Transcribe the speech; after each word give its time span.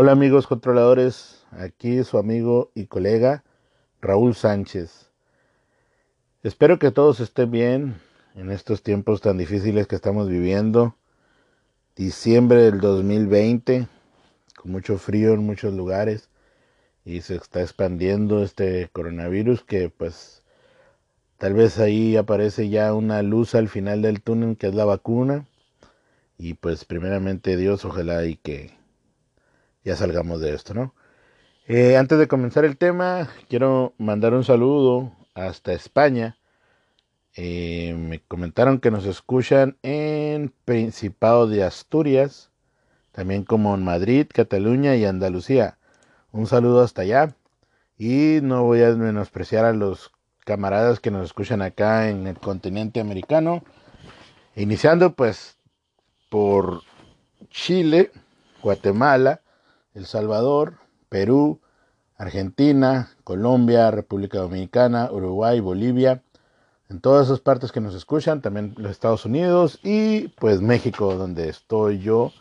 Hola 0.00 0.12
amigos 0.12 0.46
controladores, 0.46 1.44
aquí 1.50 2.04
su 2.04 2.18
amigo 2.18 2.70
y 2.72 2.86
colega 2.86 3.42
Raúl 4.00 4.36
Sánchez. 4.36 5.10
Espero 6.44 6.78
que 6.78 6.92
todos 6.92 7.18
estén 7.18 7.50
bien 7.50 8.00
en 8.36 8.52
estos 8.52 8.84
tiempos 8.84 9.22
tan 9.22 9.38
difíciles 9.38 9.88
que 9.88 9.96
estamos 9.96 10.28
viviendo. 10.28 10.94
Diciembre 11.96 12.62
del 12.62 12.78
2020, 12.78 13.88
con 14.54 14.70
mucho 14.70 14.98
frío 14.98 15.34
en 15.34 15.44
muchos 15.44 15.74
lugares 15.74 16.28
y 17.04 17.22
se 17.22 17.34
está 17.34 17.60
expandiendo 17.60 18.44
este 18.44 18.88
coronavirus 18.92 19.64
que 19.64 19.90
pues 19.90 20.44
tal 21.38 21.54
vez 21.54 21.80
ahí 21.80 22.16
aparece 22.16 22.68
ya 22.68 22.94
una 22.94 23.20
luz 23.24 23.56
al 23.56 23.68
final 23.68 24.02
del 24.02 24.22
túnel 24.22 24.56
que 24.58 24.68
es 24.68 24.76
la 24.76 24.84
vacuna 24.84 25.48
y 26.38 26.54
pues 26.54 26.84
primeramente 26.84 27.56
Dios 27.56 27.84
ojalá 27.84 28.24
y 28.26 28.36
que 28.36 28.77
ya 29.88 29.96
salgamos 29.96 30.42
de 30.42 30.54
esto, 30.54 30.74
¿no? 30.74 30.94
Eh, 31.66 31.96
antes 31.96 32.18
de 32.18 32.28
comenzar 32.28 32.66
el 32.66 32.76
tema, 32.76 33.28
quiero 33.48 33.94
mandar 33.96 34.34
un 34.34 34.44
saludo 34.44 35.12
hasta 35.34 35.72
España. 35.72 36.36
Eh, 37.34 37.94
me 37.98 38.20
comentaron 38.20 38.80
que 38.80 38.90
nos 38.90 39.06
escuchan 39.06 39.78
en 39.82 40.52
Principado 40.66 41.46
de 41.46 41.64
Asturias, 41.64 42.50
también 43.12 43.44
como 43.44 43.74
en 43.74 43.82
Madrid, 43.82 44.26
Cataluña 44.30 44.94
y 44.96 45.06
Andalucía. 45.06 45.78
Un 46.32 46.46
saludo 46.46 46.82
hasta 46.82 47.02
allá. 47.02 47.34
Y 47.96 48.40
no 48.42 48.64
voy 48.64 48.82
a 48.82 48.90
menospreciar 48.90 49.64
a 49.64 49.72
los 49.72 50.12
camaradas 50.44 51.00
que 51.00 51.10
nos 51.10 51.24
escuchan 51.24 51.62
acá 51.62 52.10
en 52.10 52.26
el 52.26 52.38
continente 52.38 53.00
americano. 53.00 53.64
Iniciando 54.54 55.14
pues 55.14 55.56
por 56.28 56.82
Chile, 57.48 58.10
Guatemala, 58.62 59.40
el 59.94 60.06
Salvador, 60.06 60.74
Perú, 61.08 61.60
Argentina, 62.16 63.10
Colombia, 63.24 63.90
República 63.90 64.38
Dominicana, 64.38 65.10
Uruguay, 65.10 65.60
Bolivia, 65.60 66.22
en 66.90 67.00
todas 67.00 67.26
esas 67.26 67.40
partes 67.40 67.70
que 67.70 67.80
nos 67.80 67.94
escuchan, 67.94 68.40
también 68.40 68.74
los 68.76 68.90
Estados 68.90 69.24
Unidos 69.24 69.78
y 69.82 70.28
pues 70.28 70.60
México, 70.60 71.14
donde 71.14 71.48
estoy 71.48 71.98
yo 72.00 72.32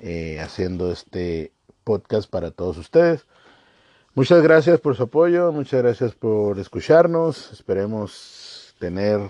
eh, 0.00 0.40
haciendo 0.40 0.90
este 0.90 1.52
podcast 1.84 2.30
para 2.30 2.50
todos 2.50 2.78
ustedes. 2.78 3.26
Muchas 4.14 4.42
gracias 4.42 4.80
por 4.80 4.96
su 4.96 5.04
apoyo, 5.04 5.52
muchas 5.52 5.82
gracias 5.82 6.12
por 6.14 6.58
escucharnos, 6.58 7.52
esperemos 7.52 8.74
tener 8.78 9.20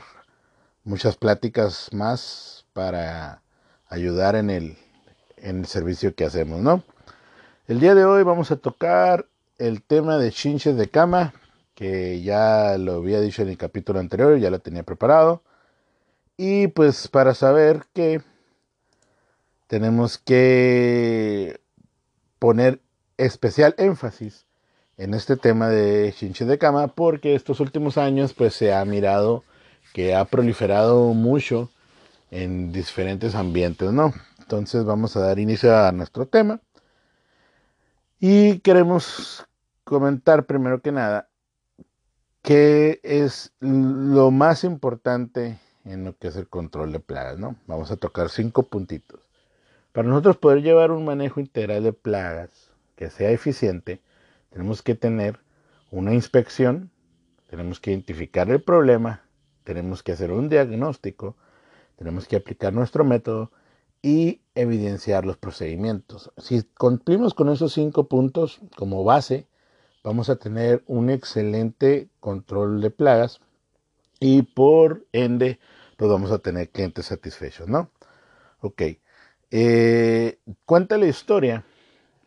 muchas 0.84 1.16
pláticas 1.16 1.88
más 1.92 2.66
para 2.72 3.42
ayudar 3.88 4.36
en 4.36 4.50
el, 4.50 4.78
en 5.36 5.60
el 5.60 5.66
servicio 5.66 6.14
que 6.14 6.24
hacemos, 6.24 6.60
¿no? 6.60 6.82
El 7.70 7.78
día 7.78 7.94
de 7.94 8.04
hoy 8.04 8.24
vamos 8.24 8.50
a 8.50 8.56
tocar 8.56 9.26
el 9.58 9.80
tema 9.80 10.18
de 10.18 10.32
chinches 10.32 10.76
de 10.76 10.88
cama, 10.88 11.34
que 11.76 12.20
ya 12.20 12.76
lo 12.78 12.94
había 12.94 13.20
dicho 13.20 13.42
en 13.42 13.48
el 13.48 13.56
capítulo 13.56 14.00
anterior, 14.00 14.36
ya 14.38 14.50
lo 14.50 14.58
tenía 14.58 14.82
preparado. 14.82 15.44
Y 16.36 16.66
pues 16.66 17.06
para 17.06 17.32
saber 17.32 17.84
que 17.94 18.22
tenemos 19.68 20.18
que 20.18 21.60
poner 22.40 22.80
especial 23.18 23.76
énfasis 23.78 24.46
en 24.96 25.14
este 25.14 25.36
tema 25.36 25.68
de 25.68 26.12
chinches 26.18 26.48
de 26.48 26.58
cama 26.58 26.88
porque 26.88 27.36
estos 27.36 27.60
últimos 27.60 27.98
años 27.98 28.32
pues 28.32 28.52
se 28.52 28.74
ha 28.74 28.84
mirado 28.84 29.44
que 29.94 30.16
ha 30.16 30.24
proliferado 30.24 31.14
mucho 31.14 31.70
en 32.32 32.72
diferentes 32.72 33.36
ambientes, 33.36 33.92
¿no? 33.92 34.12
Entonces 34.40 34.84
vamos 34.84 35.16
a 35.16 35.20
dar 35.20 35.38
inicio 35.38 35.76
a 35.76 35.92
nuestro 35.92 36.26
tema. 36.26 36.60
Y 38.22 38.58
queremos 38.58 39.46
comentar 39.82 40.44
primero 40.44 40.82
que 40.82 40.92
nada 40.92 41.30
qué 42.42 43.00
es 43.02 43.54
lo 43.60 44.30
más 44.30 44.62
importante 44.62 45.58
en 45.86 46.04
lo 46.04 46.14
que 46.18 46.28
es 46.28 46.36
el 46.36 46.46
control 46.46 46.92
de 46.92 47.00
plagas, 47.00 47.38
¿no? 47.38 47.56
Vamos 47.66 47.90
a 47.90 47.96
tocar 47.96 48.28
cinco 48.28 48.64
puntitos. 48.64 49.26
Para 49.92 50.06
nosotros 50.06 50.36
poder 50.36 50.62
llevar 50.62 50.90
un 50.90 51.06
manejo 51.06 51.40
integral 51.40 51.82
de 51.82 51.94
plagas 51.94 52.70
que 52.94 53.08
sea 53.08 53.30
eficiente, 53.30 54.02
tenemos 54.50 54.82
que 54.82 54.94
tener 54.94 55.40
una 55.90 56.12
inspección, 56.12 56.90
tenemos 57.48 57.80
que 57.80 57.90
identificar 57.90 58.50
el 58.50 58.62
problema, 58.62 59.22
tenemos 59.64 60.02
que 60.02 60.12
hacer 60.12 60.30
un 60.30 60.50
diagnóstico, 60.50 61.36
tenemos 61.96 62.28
que 62.28 62.36
aplicar 62.36 62.74
nuestro 62.74 63.02
método 63.02 63.50
y 64.02 64.42
evidenciar 64.60 65.24
los 65.24 65.36
procedimientos. 65.36 66.32
Si 66.38 66.62
cumplimos 66.62 67.34
con 67.34 67.48
esos 67.48 67.72
cinco 67.72 68.08
puntos 68.08 68.60
como 68.76 69.04
base, 69.04 69.46
vamos 70.02 70.30
a 70.30 70.36
tener 70.36 70.82
un 70.86 71.10
excelente 71.10 72.08
control 72.20 72.80
de 72.80 72.90
plagas 72.90 73.40
y 74.18 74.42
por 74.42 75.06
ende, 75.12 75.58
pues 75.96 76.10
vamos 76.10 76.30
a 76.30 76.38
tener 76.38 76.70
clientes 76.70 77.06
satisfechos, 77.06 77.68
¿no? 77.68 77.90
Ok. 78.60 78.82
Eh, 79.50 80.38
cuenta 80.64 80.96
la 80.96 81.06
historia 81.06 81.64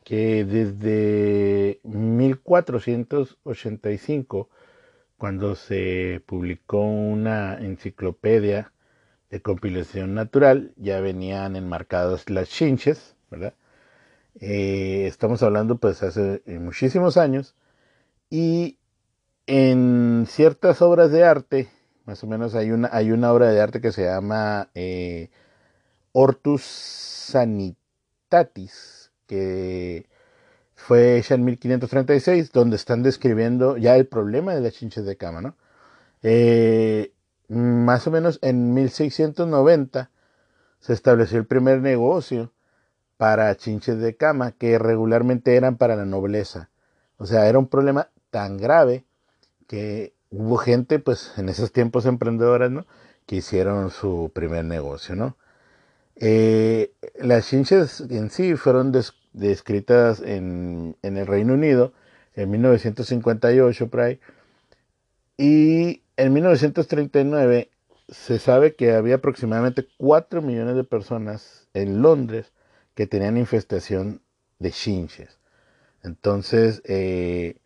que 0.04 0.44
desde 0.44 1.80
1485, 1.84 4.50
cuando 5.18 5.56
se 5.56 6.22
publicó 6.26 6.82
una 6.82 7.58
enciclopedia 7.60 8.74
de 9.34 9.42
compilación 9.42 10.14
natural 10.14 10.74
ya 10.78 11.02
venían 11.02 11.56
enmarcadas 11.56 12.30
las 12.30 12.50
chinches, 12.50 13.16
¿verdad? 13.32 13.56
Eh, 14.40 15.06
estamos 15.08 15.42
hablando 15.42 15.78
pues 15.78 16.04
hace 16.04 16.44
eh, 16.46 16.60
muchísimos 16.60 17.18
años 17.18 17.56
y 18.30 18.78
en 19.48 20.28
ciertas 20.30 20.84
obras 20.84 21.12
de 21.12 21.24
arte, 21.24 21.68
más 22.06 22.24
o 22.24 22.28
menos 22.28 22.54
hay 22.54 22.70
una, 22.70 22.92
hay 22.94 23.12
una 23.12 23.34
obra 23.34 23.50
de 23.50 23.60
arte 23.60 23.82
que 23.82 23.92
se 23.92 24.04
llama 24.06 24.70
eh, 24.76 25.32
Hortus 26.12 26.62
Sanitatis, 27.32 27.82
que 29.26 30.06
fue 30.76 31.18
hecha 31.18 31.34
en 31.34 31.44
1536, 31.44 32.52
donde 32.52 32.76
están 32.76 33.02
describiendo 33.02 33.78
ya 33.78 33.96
el 33.96 34.06
problema 34.06 34.54
de 34.54 34.62
las 34.62 34.74
chinches 34.74 35.06
de 35.06 35.18
cama, 35.18 35.42
¿no? 35.42 35.56
Eh, 36.22 37.13
más 37.54 38.08
o 38.08 38.12
menos 38.12 38.40
en 38.42 38.74
1690 38.74 40.10
se 40.80 40.94
estableció 40.94 41.38
el 41.38 41.46
primer 41.46 41.82
negocio 41.82 42.52
para 43.18 43.56
chinches 43.56 44.00
de 44.00 44.16
cama 44.16 44.52
que 44.52 44.78
regularmente 44.80 45.56
eran 45.56 45.78
para 45.78 45.96
la 45.96 46.06
nobleza. 46.06 46.70
O 47.18 47.26
sea, 47.26 47.48
era 47.48 47.60
un 47.60 47.68
problema 47.68 48.10
tan 48.32 48.58
grave 48.58 49.06
que 49.68 50.14
hubo 50.30 50.58
gente, 50.58 51.00
pues 51.00 51.32
en 51.38 51.48
esos 51.48 51.72
tiempos 51.72 52.06
emprendedoras, 52.06 52.72
¿no? 52.72 52.86
Que 53.26 53.38
hicieron 53.38 53.92
su 53.92 54.32
primer 54.34 54.66
negocio, 54.66 55.16
¿no? 55.16 55.38
Eh, 56.16 56.92
las 57.20 57.48
chinches 57.48 58.02
en 58.02 58.30
sí 58.30 58.56
fueron 58.56 58.92
descritas 59.32 60.20
en, 60.20 60.98
en, 61.02 61.18
el 61.18 61.26
Reino 61.28 61.54
Unido 61.54 61.94
en 62.36 62.52
1958, 62.52 63.90
por 63.90 64.02
ahí, 64.02 64.20
y 65.38 66.03
en 66.18 66.34
1939 66.34 67.70
se 68.10 68.40
sabe 68.40 68.76
que 68.76 68.94
había 68.94 69.16
aproximadamente 69.16 69.88
4 69.98 70.42
millones 70.42 70.76
de 70.76 70.84
personas 70.84 71.68
en 71.74 72.02
Londres 72.02 72.52
que 72.96 73.08
tenían 73.08 73.38
infestación 73.38 74.22
de 74.60 74.72
chinches. 74.72 75.40
Entonces, 76.04 76.82
eh, 76.86 77.58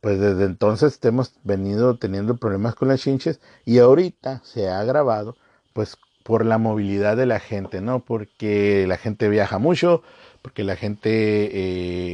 pues 0.00 0.20
desde 0.20 0.44
entonces 0.44 0.98
hemos 1.04 1.34
venido 1.44 1.96
teniendo 1.98 2.36
problemas 2.36 2.74
con 2.74 2.88
las 2.88 3.00
chinches 3.00 3.40
y 3.64 3.78
ahorita 3.78 4.42
se 4.44 4.68
ha 4.68 4.80
agravado 4.80 5.36
pues 5.72 5.96
por 6.24 6.44
la 6.44 6.58
movilidad 6.58 7.16
de 7.16 7.26
la 7.26 7.40
gente, 7.40 7.80
¿no? 7.80 8.00
Porque 8.00 8.84
la 8.86 8.98
gente 8.98 9.28
viaja 9.28 9.58
mucho, 9.58 10.02
porque 10.42 10.62
la 10.62 10.76
gente 10.76 11.08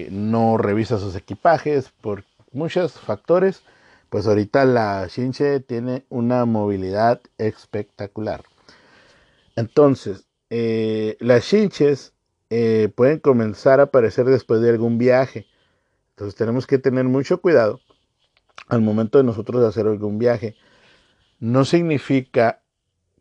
eh, 0.06 0.08
no 0.12 0.56
revisa 0.56 0.98
sus 0.98 1.16
equipajes, 1.16 1.90
por 2.00 2.24
muchos 2.52 2.92
factores 2.92 3.62
pues 4.08 4.26
ahorita 4.26 4.64
la 4.64 5.06
chinche 5.08 5.60
tiene 5.60 6.04
una 6.08 6.44
movilidad 6.44 7.20
espectacular. 7.38 8.44
Entonces, 9.56 10.26
eh, 10.50 11.16
las 11.20 11.46
chinches 11.46 12.12
eh, 12.50 12.90
pueden 12.94 13.18
comenzar 13.18 13.80
a 13.80 13.84
aparecer 13.84 14.26
después 14.26 14.60
de 14.60 14.70
algún 14.70 14.98
viaje. 14.98 15.46
Entonces 16.10 16.36
tenemos 16.36 16.66
que 16.66 16.78
tener 16.78 17.04
mucho 17.04 17.40
cuidado 17.40 17.80
al 18.68 18.80
momento 18.80 19.18
de 19.18 19.24
nosotros 19.24 19.64
hacer 19.64 19.86
algún 19.86 20.18
viaje. 20.18 20.56
No 21.40 21.64
significa 21.64 22.62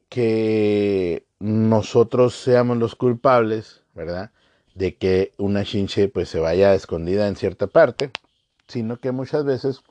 que 0.10 1.26
nosotros 1.40 2.36
seamos 2.36 2.78
los 2.78 2.96
culpables, 2.96 3.82
¿verdad? 3.94 4.32
De 4.76 4.96
que 4.96 5.34
una 5.38 5.66
chinche 5.66 6.08
pues 6.08 6.30
se 6.30 6.40
vaya 6.40 6.76
escondida 6.76 7.28
en 7.28 7.36
cierta 7.36 7.68
parte, 7.68 8.12
sino 8.68 8.98
que 8.98 9.12
muchas 9.12 9.44
veces 9.44 9.82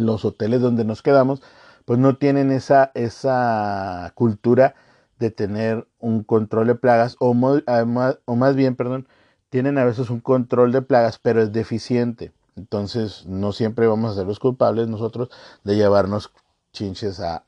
los 0.00 0.24
hoteles 0.24 0.60
donde 0.60 0.84
nos 0.84 1.02
quedamos, 1.02 1.42
pues 1.84 1.98
no 1.98 2.16
tienen 2.16 2.50
esa, 2.50 2.90
esa 2.94 4.12
cultura 4.14 4.74
de 5.18 5.30
tener 5.30 5.86
un 5.98 6.24
control 6.24 6.66
de 6.66 6.74
plagas 6.74 7.16
o, 7.20 7.30
o 7.30 8.36
más 8.36 8.56
bien, 8.56 8.76
perdón, 8.76 9.08
tienen 9.50 9.78
a 9.78 9.84
veces 9.84 10.10
un 10.10 10.20
control 10.20 10.72
de 10.72 10.82
plagas, 10.82 11.18
pero 11.18 11.42
es 11.42 11.52
deficiente. 11.52 12.32
Entonces, 12.56 13.26
no 13.26 13.52
siempre 13.52 13.86
vamos 13.86 14.12
a 14.12 14.14
ser 14.16 14.26
los 14.26 14.38
culpables 14.38 14.88
nosotros 14.88 15.30
de 15.64 15.76
llevarnos 15.76 16.32
chinches 16.72 17.20
a, 17.20 17.44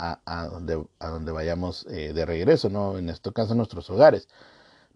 donde, 0.51 0.87
a 0.99 1.09
donde 1.09 1.33
vayamos 1.33 1.87
eh, 1.91 2.13
de 2.15 2.25
regreso, 2.27 2.71
¿no? 2.71 2.97
En 2.99 3.09
este 3.11 3.33
caso, 3.33 3.55
nuestros 3.55 3.91
hogares. 3.91 4.29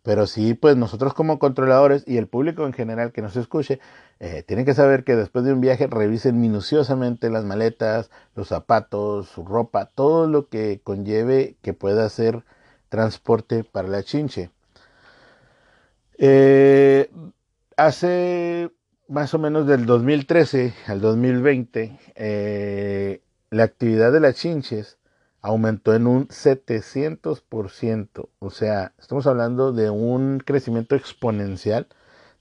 Pero 0.02 0.26
sí, 0.26 0.54
pues 0.54 0.76
nosotros 0.76 1.14
como 1.14 1.38
controladores 1.38 2.02
y 2.06 2.16
el 2.16 2.26
público 2.26 2.66
en 2.66 2.72
general 2.72 3.12
que 3.12 3.22
nos 3.22 3.36
escuche, 3.36 3.78
eh, 4.18 4.42
tienen 4.42 4.64
que 4.64 4.74
saber 4.74 5.04
que 5.04 5.14
después 5.14 5.44
de 5.44 5.52
un 5.52 5.60
viaje 5.60 5.86
revisen 5.86 6.40
minuciosamente 6.40 7.30
las 7.30 7.44
maletas, 7.44 8.10
los 8.34 8.48
zapatos, 8.48 9.28
su 9.28 9.44
ropa, 9.44 9.86
todo 9.86 10.26
lo 10.26 10.48
que 10.48 10.80
conlleve 10.82 11.56
que 11.62 11.72
pueda 11.72 12.08
ser 12.08 12.44
transporte 12.88 13.64
para 13.64 13.88
la 13.88 14.02
chinche. 14.02 14.50
Eh, 16.18 17.10
hace 17.76 18.70
más 19.08 19.34
o 19.34 19.38
menos 19.38 19.66
del 19.66 19.86
2013 19.86 20.74
al 20.86 21.00
2020, 21.00 21.98
eh, 22.16 23.20
la 23.50 23.64
actividad 23.64 24.12
de 24.12 24.20
las 24.20 24.36
chinches 24.36 24.98
aumentó 25.42 25.94
en 25.94 26.06
un 26.06 26.28
700%. 26.28 28.28
O 28.38 28.50
sea, 28.50 28.92
estamos 28.98 29.26
hablando 29.26 29.72
de 29.72 29.90
un 29.90 30.38
crecimiento 30.38 30.94
exponencial 30.94 31.88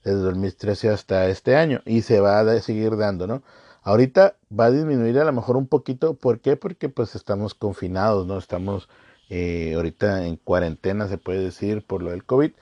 desde 0.04 0.20
2013 0.20 0.88
hasta 0.90 1.28
este 1.28 1.56
año 1.56 1.82
y 1.84 2.02
se 2.02 2.20
va 2.20 2.40
a 2.40 2.60
seguir 2.60 2.96
dando, 2.96 3.26
¿no? 3.26 3.42
Ahorita 3.82 4.36
va 4.58 4.66
a 4.66 4.70
disminuir 4.70 5.18
a 5.18 5.24
lo 5.24 5.32
mejor 5.32 5.56
un 5.56 5.66
poquito, 5.66 6.14
¿por 6.14 6.40
qué? 6.40 6.56
Porque 6.56 6.88
pues 6.88 7.14
estamos 7.16 7.54
confinados, 7.54 8.26
¿no? 8.26 8.38
Estamos 8.38 8.88
eh, 9.28 9.72
ahorita 9.74 10.26
en 10.26 10.36
cuarentena, 10.36 11.08
se 11.08 11.18
puede 11.18 11.40
decir, 11.40 11.84
por 11.84 12.02
lo 12.02 12.10
del 12.10 12.24
COVID, 12.24 12.52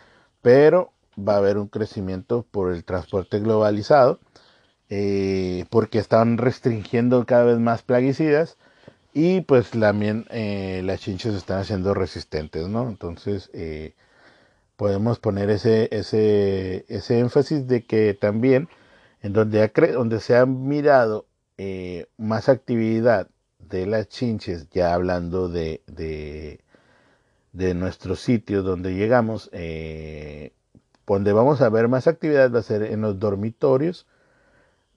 pero 0.43 0.93
va 1.19 1.35
a 1.35 1.39
haber 1.39 1.59
un 1.59 1.69
crecimiento 1.69 2.47
por 2.51 2.73
el 2.73 2.85
transporte 2.85 3.41
globalizado, 3.41 4.21
eh, 4.89 5.67
porque 5.71 5.99
están 5.99 6.39
restringiendo 6.39 7.25
cada 7.27 7.45
vez 7.45 7.59
más 7.59 7.83
plaguicidas 7.83 8.57
y 9.12 9.43
pues 9.43 9.71
también 9.71 10.27
eh, 10.31 10.83
las 10.85 11.01
chinches 11.01 11.35
están 11.35 11.61
haciendo 11.61 11.95
resistentes, 11.95 12.69
¿no? 12.69 12.89
Entonces 12.89 13.51
eh, 13.55 13.95
podemos 14.77 15.19
poner 15.19 15.51
ese, 15.51 15.89
ese, 15.93 16.85
ese 16.89 17.19
énfasis 17.21 17.67
de 17.69 17.85
que 17.85 18.15
también 18.15 18.69
en 19.23 19.33
donde, 19.33 19.69
donde 19.93 20.21
se 20.21 20.37
ha 20.37 20.47
mirado 20.47 21.27
más 22.17 22.49
actividad 22.49 23.29
de 23.71 23.87
las 23.87 24.09
chinches, 24.09 24.69
ya 24.71 24.95
hablando 24.95 25.49
de, 25.49 25.83
de, 25.87 26.61
de 27.53 27.75
nuestro 27.75 28.17
sitio 28.17 28.63
donde 28.63 28.95
llegamos, 28.95 29.51
eh, 29.53 30.53
donde 31.06 31.33
vamos 31.33 31.61
a 31.61 31.69
ver 31.69 31.89
más 31.89 32.06
actividad 32.06 32.53
va 32.53 32.61
a 32.61 32.63
ser 32.63 32.83
en 32.83 33.01
los 33.01 33.19
dormitorios, 33.19 34.06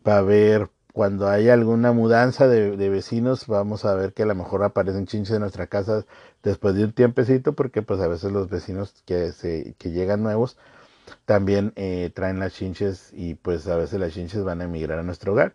va 0.08 0.16
a 0.16 0.20
haber 0.20 0.70
cuando 0.94 1.28
hay 1.30 1.50
alguna 1.50 1.92
mudanza 1.92 2.48
de, 2.48 2.90
vecinos, 2.90 3.48
vamos 3.48 3.86
a 3.86 3.96
ver 3.96 4.14
que 4.14 4.24
a 4.24 4.26
lo 4.28 4.36
mejor 4.36 4.64
aparecen 4.64 5.08
chinches 5.08 5.36
en 5.36 5.42
nuestra 5.42 5.68
casa 5.68 6.06
después 6.44 6.76
de 6.76 6.86
un 6.86 6.94
tiempecito, 6.94 7.54
porque 7.54 7.82
pues 7.82 8.00
a 8.00 8.08
veces 8.08 8.32
los 8.32 8.50
vecinos 8.50 8.94
que, 9.06 9.32
se, 9.34 9.76
que 9.80 9.92
llegan 9.92 10.24
nuevos 10.24 10.58
también 11.26 11.74
eh, 11.76 12.12
traen 12.14 12.40
las 12.40 12.54
chinches 12.54 13.12
y 13.14 13.36
pues 13.36 13.68
a 13.68 13.78
veces 13.78 14.00
las 14.00 14.14
chinches 14.14 14.44
van 14.44 14.62
a 14.62 14.66
emigrar 14.66 15.00
a 15.00 15.04
nuestro 15.04 15.34
hogar. 15.34 15.54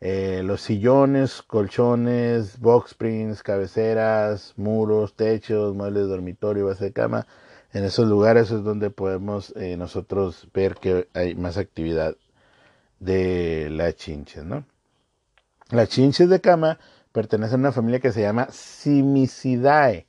Eh, 0.00 0.42
los 0.44 0.62
sillones, 0.62 1.42
colchones, 1.42 2.60
box 2.60 2.92
springs, 2.92 3.42
cabeceras, 3.42 4.54
muros, 4.56 5.14
techos, 5.16 5.74
muebles 5.74 6.04
de 6.04 6.08
dormitorio, 6.08 6.66
base 6.66 6.86
de 6.86 6.92
cama. 6.92 7.26
En 7.72 7.84
esos 7.84 8.08
lugares 8.08 8.50
es 8.50 8.62
donde 8.64 8.90
podemos 8.90 9.54
eh, 9.56 9.76
nosotros 9.76 10.48
ver 10.54 10.76
que 10.76 11.08
hay 11.14 11.34
más 11.34 11.58
actividad 11.58 12.16
de 13.00 13.68
las 13.70 13.96
chinches, 13.96 14.44
¿no? 14.44 14.64
Las 15.70 15.88
chinches 15.90 16.28
de 16.28 16.40
cama 16.40 16.78
pertenecen 17.12 17.60
a 17.60 17.68
una 17.68 17.72
familia 17.72 18.00
que 18.00 18.12
se 18.12 18.22
llama 18.22 18.48
Simicidae 18.50 20.06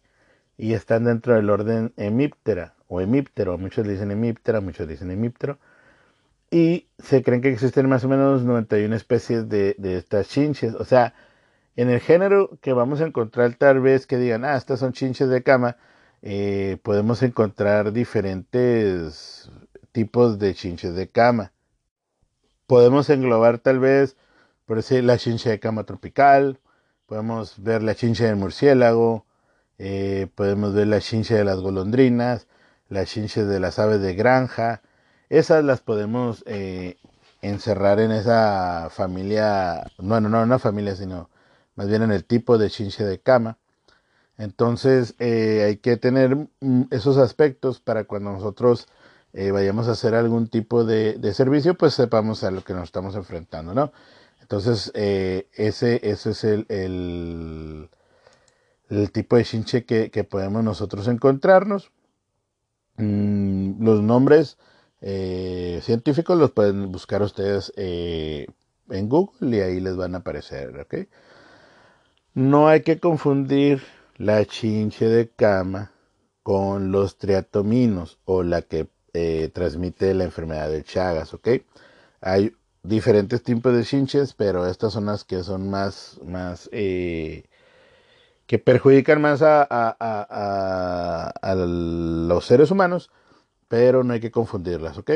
y 0.58 0.74
están 0.74 1.06
dentro 1.06 1.36
del 1.36 1.50
orden 1.50 1.94
Hemiptera 1.98 2.76
o 2.88 3.02
Hemiptero. 3.02 3.58
Muchos 3.58 3.88
dicen 3.88 4.12
Hemiptera, 4.12 4.62
muchos 4.62 4.88
dicen 4.88 5.12
Hemiptero 5.12 5.60
y 6.52 6.88
se 6.98 7.24
creen 7.24 7.42
que 7.42 7.52
existen 7.52 7.88
más 7.90 8.04
o 8.04 8.10
menos 8.10 8.44
91 8.44 8.96
especies 8.96 9.50
de, 9.50 9.76
estas 9.80 10.30
chinches. 10.30 10.74
O 10.76 10.86
sea, 10.86 11.14
en 11.76 11.90
el 11.90 12.00
género 12.00 12.58
que 12.62 12.74
vamos 12.74 13.02
a 13.02 13.06
encontrar 13.06 13.54
tal 13.56 13.80
vez 13.82 14.08
que 14.08 14.18
digan, 14.18 14.46
ah, 14.46 14.58
estas 14.58 14.80
son 14.80 14.94
chinches 14.94 15.30
de 15.30 15.44
cama, 15.44 15.78
eh, 16.22 16.78
podemos 16.84 17.22
encontrar 17.24 17.94
diferentes 17.94 19.52
tipos 19.92 20.40
de 20.40 20.54
chinches 20.56 20.96
de 20.96 21.08
cama. 21.08 21.54
Podemos 22.68 23.10
englobar 23.10 23.60
tal 23.60 23.80
vez, 23.80 24.16
por 24.70 24.78
decir, 24.78 25.04
la 25.04 25.18
chinche 25.18 25.50
de 25.50 25.60
cama 25.60 25.84
tropical, 25.84 26.60
podemos 27.08 27.56
ver 27.58 27.82
la 27.82 27.96
chinche 27.96 28.26
del 28.26 28.36
murciélago, 28.36 29.26
eh, 29.80 30.28
podemos 30.36 30.76
ver 30.76 30.86
la 30.86 31.02
chinche 31.02 31.34
de 31.34 31.44
las 31.44 31.60
golondrinas, 31.60 32.46
la 32.88 33.04
chinche 33.04 33.46
de 33.46 33.60
las 33.60 33.80
aves 33.80 34.00
de 34.00 34.14
granja, 34.14 34.84
esas 35.30 35.64
las 35.64 35.82
podemos 35.82 36.44
eh, 36.46 36.98
encerrar 37.42 38.00
en 38.00 38.12
esa 38.12 38.90
familia, 38.92 39.92
bueno, 39.98 40.30
no 40.30 40.38
en 40.38 40.44
una 40.44 40.60
familia, 40.60 40.96
sino 40.96 41.32
más 41.74 41.88
bien 41.88 42.04
en 42.04 42.12
el 42.12 42.24
tipo 42.24 42.60
de 42.60 42.70
chinche 42.70 43.04
de 43.04 43.20
cama. 43.20 43.58
Entonces 44.38 45.16
eh, 45.18 45.64
hay 45.66 45.78
que 45.78 45.98
tener 45.98 46.36
mm, 46.60 46.84
esos 46.92 47.18
aspectos 47.18 47.80
para 47.80 48.04
cuando 48.04 48.34
nosotros 48.34 48.88
vayamos 49.34 49.88
a 49.88 49.92
hacer 49.92 50.14
algún 50.14 50.48
tipo 50.48 50.84
de, 50.84 51.34
servicio, 51.34 51.76
pues 51.76 51.96
sepamos 51.96 52.44
a 52.44 52.52
lo 52.52 52.64
que 52.64 52.74
nos 52.74 52.84
estamos 52.84 53.16
enfrentando, 53.16 53.74
¿no? 53.74 53.92
Entonces 54.50 54.92
ese, 54.96 56.00
ese 56.02 56.30
es 56.32 56.44
el, 56.44 56.66
el, 58.90 59.12
tipo 59.12 59.36
de 59.36 59.46
chinche 59.46 59.86
que, 59.86 60.10
que 60.10 60.24
podemos 60.24 60.64
nosotros 60.64 61.08
encontrarnos. 61.08 61.92
Mm, 62.98 63.84
los 63.86 64.02
nombres 64.02 64.58
eh, 65.02 65.82
científicos 65.84 66.36
los 66.36 66.50
pueden 66.50 66.92
buscar 66.92 67.22
ustedes 67.22 67.72
eh, 67.78 68.48
en 68.90 69.08
Google 69.08 69.56
y 69.56 69.62
ahí 69.62 69.80
les 69.80 69.96
van 69.96 70.16
a 70.16 70.20
aparecer, 70.20 70.80
¿ok? 70.80 70.96
No 72.34 72.68
hay 72.68 72.82
que 72.82 73.00
confundir 73.00 73.84
la 74.18 74.44
chinche 74.46 75.06
de 75.06 75.30
cama 75.30 75.92
con 76.42 76.92
los 76.92 77.20
triatominos 77.20 78.18
o 78.26 78.42
la 78.42 78.64
que 78.64 78.90
eh, 79.14 79.52
transmite 79.54 80.14
la 80.16 80.24
enfermedad 80.24 80.70
de 80.70 80.84
Chagas, 80.84 81.36
¿ok? 81.36 81.50
Hay 82.22 82.54
diferentes 82.84 83.44
tipos 83.44 83.74
de 83.74 83.84
chinches, 83.84 84.34
pero 84.34 84.66
estas 84.68 84.94
son 84.94 85.06
las 85.08 85.24
que 85.24 85.44
son 85.44 85.70
más, 85.70 86.20
más 86.26 86.70
que 86.70 87.44
perjudican 88.64 89.22
más 89.22 89.42
a, 89.42 89.66
a, 89.70 91.56
los 91.56 92.46
seres 92.46 92.72
humanos 92.72 93.12
pero 93.70 94.04
no 94.04 94.14
hay 94.14 94.20
que 94.20 94.32
confundirlas, 94.32 94.98
¿ok? 94.98 95.12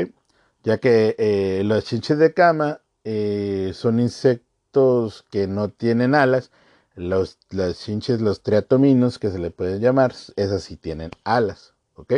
Ya 0.63 0.77
que 0.77 1.15
eh, 1.20 1.63
los 1.65 1.84
chinches 1.84 2.17
de 2.20 2.34
cama 2.34 2.82
eh, 3.03 3.72
son 3.74 4.00
insectos 4.00 5.25
que 5.29 5.48
no 5.48 5.70
tienen 5.70 6.15
alas, 6.15 6.51
los, 6.96 7.39
las 7.50 7.79
chinches, 7.79 8.22
los 8.22 8.43
triatominos, 8.43 9.20
que 9.20 9.32
se 9.32 9.39
le 9.39 9.51
pueden 9.51 9.82
llamar, 9.82 10.13
esas 10.38 10.63
sí 10.63 10.77
tienen 10.77 11.12
alas, 11.25 11.74
¿ok? 11.96 12.13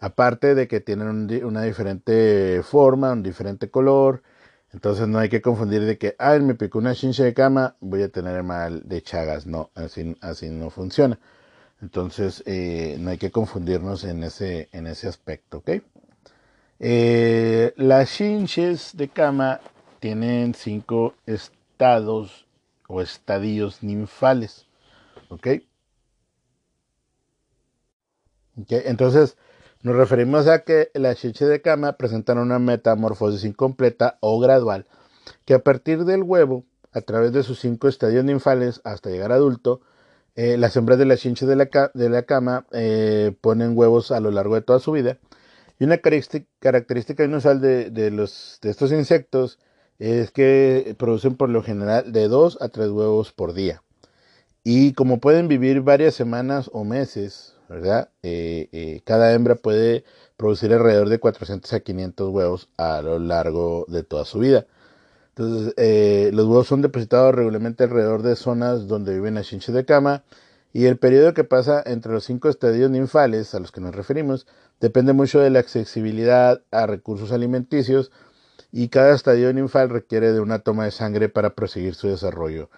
Aparte 0.00 0.54
de 0.54 0.66
que 0.66 0.80
tienen 0.80 1.28
una 1.44 1.62
diferente 1.62 2.62
forma, 2.64 3.12
un 3.12 3.22
diferente 3.22 3.70
color, 3.70 4.22
entonces 4.72 5.08
no 5.08 5.18
hay 5.18 5.28
que 5.28 5.42
confundir 5.42 5.84
de 5.84 5.98
que, 5.98 6.14
ah, 6.18 6.38
me 6.38 6.54
picó 6.54 6.78
una 6.78 6.94
chinche 6.94 7.24
de 7.24 7.34
cama, 7.34 7.76
voy 7.80 8.02
a 8.02 8.08
tener 8.08 8.42
mal 8.42 8.82
de 8.88 9.02
chagas. 9.02 9.46
No, 9.46 9.70
así, 9.74 10.16
así 10.20 10.48
no 10.48 10.70
funciona. 10.70 11.18
Entonces, 11.82 12.42
eh, 12.46 12.96
no 13.00 13.10
hay 13.10 13.18
que 13.18 13.30
confundirnos 13.30 14.04
en 14.04 14.22
ese, 14.22 14.68
en 14.72 14.86
ese 14.86 15.08
aspecto, 15.08 15.58
¿ok? 15.58 15.70
Eh, 16.78 17.74
las 17.76 18.14
chinches 18.14 18.96
de 18.96 19.08
cama 19.08 19.60
tienen 19.98 20.54
cinco 20.54 21.14
estados 21.26 22.46
o 22.86 23.00
estadios 23.00 23.82
ninfales, 23.82 24.66
¿ok? 25.30 25.48
Entonces, 28.68 29.36
nos 29.82 29.96
referimos 29.96 30.46
a 30.46 30.60
que 30.60 30.90
las 30.94 31.16
chinches 31.16 31.48
de 31.48 31.62
cama 31.62 31.94
presentan 31.94 32.38
una 32.38 32.58
metamorfosis 32.58 33.44
incompleta 33.44 34.18
o 34.20 34.38
gradual, 34.38 34.86
que 35.44 35.54
a 35.54 35.60
partir 35.60 36.04
del 36.04 36.22
huevo, 36.22 36.64
a 36.92 37.00
través 37.00 37.32
de 37.32 37.42
sus 37.42 37.60
cinco 37.60 37.88
estadios 37.88 38.24
ninfales 38.24 38.80
hasta 38.84 39.10
llegar 39.10 39.32
adulto, 39.32 39.80
eh, 40.36 40.56
las 40.58 40.76
hembras 40.76 40.98
de 40.98 41.06
las 41.06 41.20
chinches 41.20 41.48
de 41.48 41.56
la, 41.56 41.68
de 41.94 42.08
la 42.10 42.22
cama 42.24 42.66
eh, 42.72 43.32
ponen 43.40 43.76
huevos 43.76 44.10
a 44.10 44.20
lo 44.20 44.30
largo 44.30 44.54
de 44.54 44.62
toda 44.62 44.80
su 44.80 44.92
vida. 44.92 45.18
Y 45.78 45.84
una 45.84 45.98
característica 45.98 47.24
inusual 47.24 47.60
de, 47.60 47.90
de, 47.90 48.10
los, 48.10 48.58
de 48.60 48.70
estos 48.70 48.92
insectos 48.92 49.58
es 49.98 50.30
que 50.30 50.94
producen 50.98 51.36
por 51.36 51.48
lo 51.48 51.62
general 51.62 52.12
de 52.12 52.28
2 52.28 52.58
a 52.60 52.68
3 52.68 52.90
huevos 52.90 53.32
por 53.32 53.54
día. 53.54 53.82
Y 54.62 54.92
como 54.92 55.20
pueden 55.20 55.48
vivir 55.48 55.80
varias 55.80 56.14
semanas 56.14 56.70
o 56.72 56.84
meses 56.84 57.54
Eh, 58.22 58.68
eh, 58.72 59.00
cada 59.04 59.32
hembra 59.32 59.54
puede 59.54 60.04
producir 60.36 60.72
alrededor 60.72 61.08
de 61.08 61.20
400 61.20 61.72
a 61.72 61.80
500 61.80 62.30
huevos 62.30 62.68
a 62.76 63.00
lo 63.02 63.18
largo 63.18 63.84
de 63.88 64.02
toda 64.02 64.24
su 64.24 64.40
vida. 64.40 64.66
Entonces, 65.30 65.74
eh, 65.76 66.30
los 66.34 66.46
huevos 66.46 66.66
son 66.66 66.82
depositados 66.82 67.34
regularmente 67.34 67.84
alrededor 67.84 68.22
de 68.22 68.36
zonas 68.36 68.88
donde 68.88 69.14
viven 69.14 69.34
las 69.34 69.46
chinches 69.46 69.74
de 69.74 69.84
cama 69.84 70.24
y 70.72 70.86
el 70.86 70.98
periodo 70.98 71.34
que 71.34 71.44
pasa 71.44 71.82
entre 71.86 72.12
los 72.12 72.24
cinco 72.24 72.48
estadios 72.48 72.90
ninfales 72.90 73.54
a 73.54 73.60
los 73.60 73.72
que 73.72 73.80
nos 73.80 73.94
referimos 73.94 74.46
depende 74.80 75.12
mucho 75.12 75.40
de 75.40 75.50
la 75.50 75.60
accesibilidad 75.60 76.62
a 76.70 76.86
recursos 76.86 77.32
alimenticios 77.32 78.10
y 78.72 78.88
cada 78.88 79.14
estadio 79.14 79.52
ninfal 79.52 79.88
requiere 79.90 80.32
de 80.32 80.40
una 80.40 80.60
toma 80.60 80.84
de 80.84 80.90
sangre 80.90 81.28
para 81.28 81.54
proseguir 81.54 81.94
su 81.94 82.08
desarrollo. 82.08 82.68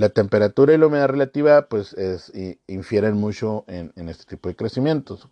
La 0.00 0.08
temperatura 0.08 0.72
y 0.72 0.78
la 0.78 0.86
humedad 0.86 1.08
relativa 1.08 1.68
pues 1.68 1.92
es, 1.92 2.32
infieren 2.66 3.18
mucho 3.18 3.66
en, 3.68 4.08
este 4.08 4.24
tipo 4.24 4.48
de 4.48 4.56
crecimientos. 4.56 5.28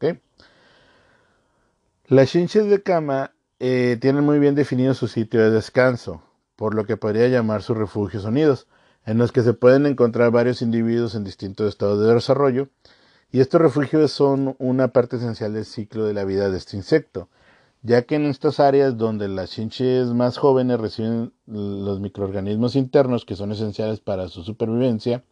Las 2.06 2.30
chinches 2.30 2.68
de 2.68 2.82
cama 2.82 3.32
eh, 3.60 3.96
tienen 3.98 4.24
muy 4.24 4.38
bien 4.38 4.54
definido 4.54 4.92
su 4.92 5.08
sitio 5.08 5.40
de 5.40 5.50
descanso, 5.50 6.22
por 6.54 6.74
lo 6.74 6.84
que 6.84 6.98
podría 6.98 7.28
llamar 7.28 7.62
sus 7.62 7.78
refugios 7.78 8.24
sonidos 8.24 8.66
en 9.06 9.16
los 9.16 9.32
que 9.32 9.40
se 9.40 9.54
pueden 9.54 9.86
encontrar 9.86 10.32
varios 10.32 10.60
individuos 10.60 11.14
en 11.14 11.24
distintos 11.24 11.66
estados 11.66 11.98
de 12.06 12.12
desarrollo, 12.12 12.68
y 13.32 13.40
estos 13.40 13.62
refugios 13.62 14.12
son 14.12 14.54
una 14.58 14.88
parte 14.88 15.16
esencial 15.16 15.54
del 15.54 15.64
ciclo 15.64 16.04
de 16.04 16.12
la 16.12 16.24
vida 16.24 16.50
de 16.50 16.58
este 16.58 16.76
insecto, 16.76 17.30
ya 17.82 18.02
que 18.02 18.16
en 18.16 18.26
estas 18.26 18.60
áreas 18.60 18.96
donde 18.96 19.28
las 19.28 19.50
chinches 19.50 20.08
más 20.08 20.38
jóvenes 20.38 20.80
reciben 20.80 21.32
los 21.46 22.00
microorganismos 22.00 22.76
internos 22.76 23.24
que 23.24 23.36
son 23.36 23.52
esenciales 23.52 24.00
para 24.00 24.28
su 24.28 24.42
supervivencia, 24.44 25.24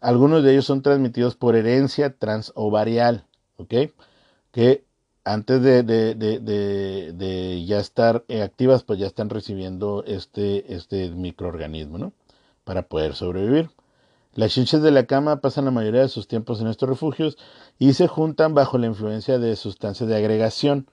algunos 0.00 0.42
de 0.42 0.52
ellos 0.52 0.66
son 0.66 0.82
transmitidos 0.82 1.36
por 1.36 1.56
herencia 1.56 2.16
transovarial, 2.16 3.26
¿ok? 3.56 3.74
Que 4.52 4.84
antes 5.24 5.62
de, 5.62 7.64
ya 7.66 7.78
estar 7.78 8.24
activas, 8.42 8.84
pues 8.84 8.98
ya 8.98 9.06
están 9.06 9.30
recibiendo 9.30 10.04
este, 10.06 10.74
este 10.74 11.10
microorganismo, 11.10 11.98
¿no? 11.98 12.12
para 12.64 12.82
poder 12.82 13.14
sobrevivir. 13.14 13.70
Las 14.34 14.52
chinches 14.52 14.82
de 14.82 14.90
la 14.90 15.06
cama 15.06 15.40
pasan 15.40 15.66
la 15.66 15.70
mayoría 15.70 16.00
de 16.00 16.08
sus 16.08 16.26
tiempos 16.26 16.60
en 16.60 16.66
estos 16.66 16.88
refugios 16.88 17.38
y 17.78 17.92
se 17.92 18.08
juntan 18.08 18.54
bajo 18.54 18.78
la 18.78 18.86
influencia 18.86 19.38
de 19.38 19.54
sustancias 19.54 20.08
de 20.08 20.16
agregación, 20.16 20.88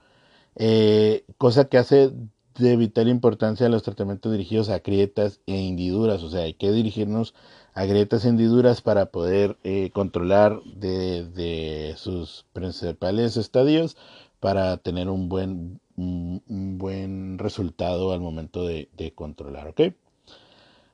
eh, 0.56 1.26
cosa 1.38 1.66
que 1.66 1.78
hace 1.78 2.12
de 2.58 2.76
vital 2.76 3.08
importancia 3.08 3.70
los 3.70 3.84
tratamientos 3.84 4.32
dirigidos 4.32 4.70
a 4.70 4.80
grietas 4.80 5.42
e 5.48 5.56
hendiduras. 5.56 6.24
O 6.24 6.30
sea, 6.30 6.42
hay 6.42 6.54
que 6.54 6.72
dirigirnos 6.72 7.34
a 7.74 7.86
grietas 7.86 8.26
e 8.26 8.30
hendiduras 8.30 8.82
para 8.82 9.08
poder 9.08 9.58
eh, 9.64 9.92
controlar 9.94 10.62
de, 10.64 11.94
sus 11.98 12.46
principales 12.54 13.38
estadios 13.38 13.98
para 14.40 14.78
tener 14.78 15.10
un 15.10 15.30
buen, 15.30 15.80
buen 15.96 17.38
resultado 17.38 18.12
al 18.12 18.22
momento 18.22 18.66
de, 18.66 18.90
de 18.98 19.14
controlar. 19.14 19.68
¿ok? 19.70 19.82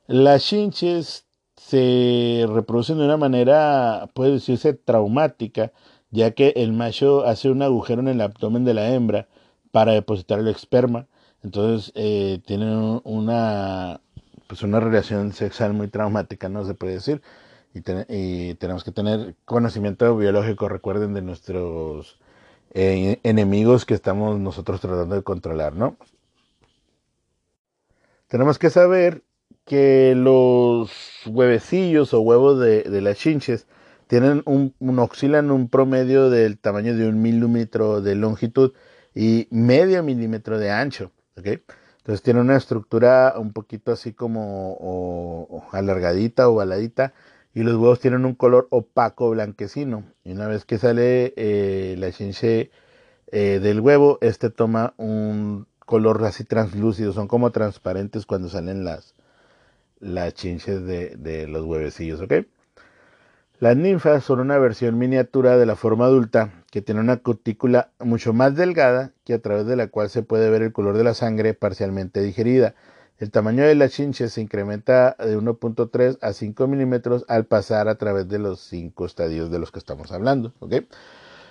Las 0.06 0.44
chinches 0.44 1.26
se 1.56 2.46
reproducen 2.48 2.98
de 2.98 3.04
una 3.04 3.16
manera, 3.16 4.08
puede 4.14 4.32
decirse, 4.32 4.74
traumática, 4.74 5.72
ya 6.10 6.30
que 6.30 6.54
el 6.56 6.72
macho 6.72 7.26
hace 7.26 7.50
un 7.50 7.62
agujero 7.62 8.00
en 8.00 8.08
el 8.08 8.20
abdomen 8.20 8.64
de 8.64 8.74
la 8.74 8.94
hembra 8.94 9.28
para 9.70 9.92
depositar 9.92 10.38
el 10.38 10.48
esperma. 10.48 11.06
Entonces 11.42 11.92
eh, 11.94 12.40
tienen 12.46 13.00
una, 13.04 14.00
pues 14.46 14.62
una 14.62 14.80
relación 14.80 15.32
sexual 15.32 15.72
muy 15.72 15.88
traumática, 15.88 16.48
no 16.48 16.64
se 16.64 16.74
puede 16.74 16.94
decir. 16.94 17.22
Y, 17.74 18.54
tenemos 18.54 18.82
que 18.82 18.92
tener 18.92 19.36
conocimiento 19.44 20.16
biológico, 20.16 20.68
recuerden, 20.68 21.14
de 21.14 21.22
nuestros 21.22 22.18
eh, 22.74 23.20
enemigos 23.22 23.84
que 23.84 23.94
estamos 23.94 24.38
nosotros 24.40 24.80
tratando 24.80 25.14
de 25.14 25.22
controlar, 25.22 25.74
¿no? 25.74 25.96
Tenemos 28.28 28.58
que 28.58 28.70
saber 28.70 29.22
que 29.64 30.14
los 30.16 30.90
huevecillos 31.26 32.14
o 32.14 32.20
huevos 32.20 32.58
de, 32.58 32.84
las 33.02 33.18
chinches 33.18 33.66
tienen 34.06 34.42
un, 34.46 34.74
oscilan 34.98 35.50
un 35.50 35.68
promedio 35.68 36.30
del 36.30 36.58
tamaño 36.58 36.96
de 36.96 37.08
un 37.08 37.22
milímetro 37.22 38.00
de 38.00 38.14
longitud 38.14 38.72
y 39.14 39.48
medio 39.50 40.02
milímetro 40.02 40.58
de 40.58 40.70
ancho, 40.70 41.12
Entonces 41.36 42.22
tiene 42.22 42.40
una 42.40 42.56
estructura 42.56 43.34
un 43.36 43.52
poquito 43.52 43.92
así 43.92 44.12
como 44.12 45.66
alargadita 45.72 46.48
o 46.48 46.56
baladita 46.56 47.12
y 47.54 47.62
los 47.62 47.74
huevos 47.74 48.00
tienen 48.00 48.24
un 48.24 48.34
color 48.34 48.68
opaco 48.70 49.30
blanquecino. 49.30 50.04
Y 50.24 50.32
una 50.32 50.46
vez 50.46 50.64
que 50.64 50.78
sale 50.78 51.34
eh, 51.36 51.96
la 51.98 52.12
chinche 52.12 52.70
eh, 53.32 53.58
del 53.60 53.80
huevo, 53.80 54.18
este 54.20 54.50
toma 54.50 54.94
un 54.96 55.66
color 55.88 56.24
así 56.24 56.44
translúcido, 56.44 57.12
son 57.12 57.28
como 57.28 57.50
transparentes 57.50 58.26
cuando 58.26 58.48
salen 58.48 58.84
las, 58.84 59.14
las 60.00 60.34
chinches 60.34 60.84
de, 60.84 61.46
los 61.48 61.64
huevecillos, 61.64 62.20
¿ok? 62.20 62.34
Las 63.60 63.76
ninfas 63.76 64.22
son 64.22 64.38
una 64.38 64.56
versión 64.58 64.98
miniatura 64.98 65.56
de 65.56 65.66
la 65.66 65.74
forma 65.74 66.04
adulta 66.04 66.62
que 66.70 66.80
tiene 66.80 67.00
una 67.00 67.16
cutícula 67.16 67.90
mucho 67.98 68.32
más 68.32 68.54
delgada 68.54 69.10
que 69.24 69.34
a 69.34 69.42
través 69.42 69.66
de 69.66 69.74
la 69.74 69.88
cual 69.88 70.10
se 70.10 70.22
puede 70.22 70.48
ver 70.48 70.62
el 70.62 70.72
color 70.72 70.96
de 70.96 71.02
la 71.02 71.12
sangre 71.12 71.54
parcialmente 71.54 72.22
digerida. 72.22 72.76
El 73.18 73.32
tamaño 73.32 73.64
de 73.64 73.74
las 73.74 73.90
chinches 73.90 74.34
se 74.34 74.42
incrementa 74.42 75.16
de 75.18 75.36
1.3 75.36 76.18
a 76.22 76.32
5 76.32 76.68
milímetros 76.68 77.24
al 77.26 77.46
pasar 77.46 77.88
a 77.88 77.96
través 77.96 78.28
de 78.28 78.38
los 78.38 78.60
cinco 78.60 79.06
estadios 79.06 79.50
de 79.50 79.58
los 79.58 79.72
que 79.72 79.80
estamos 79.80 80.12
hablando. 80.12 80.52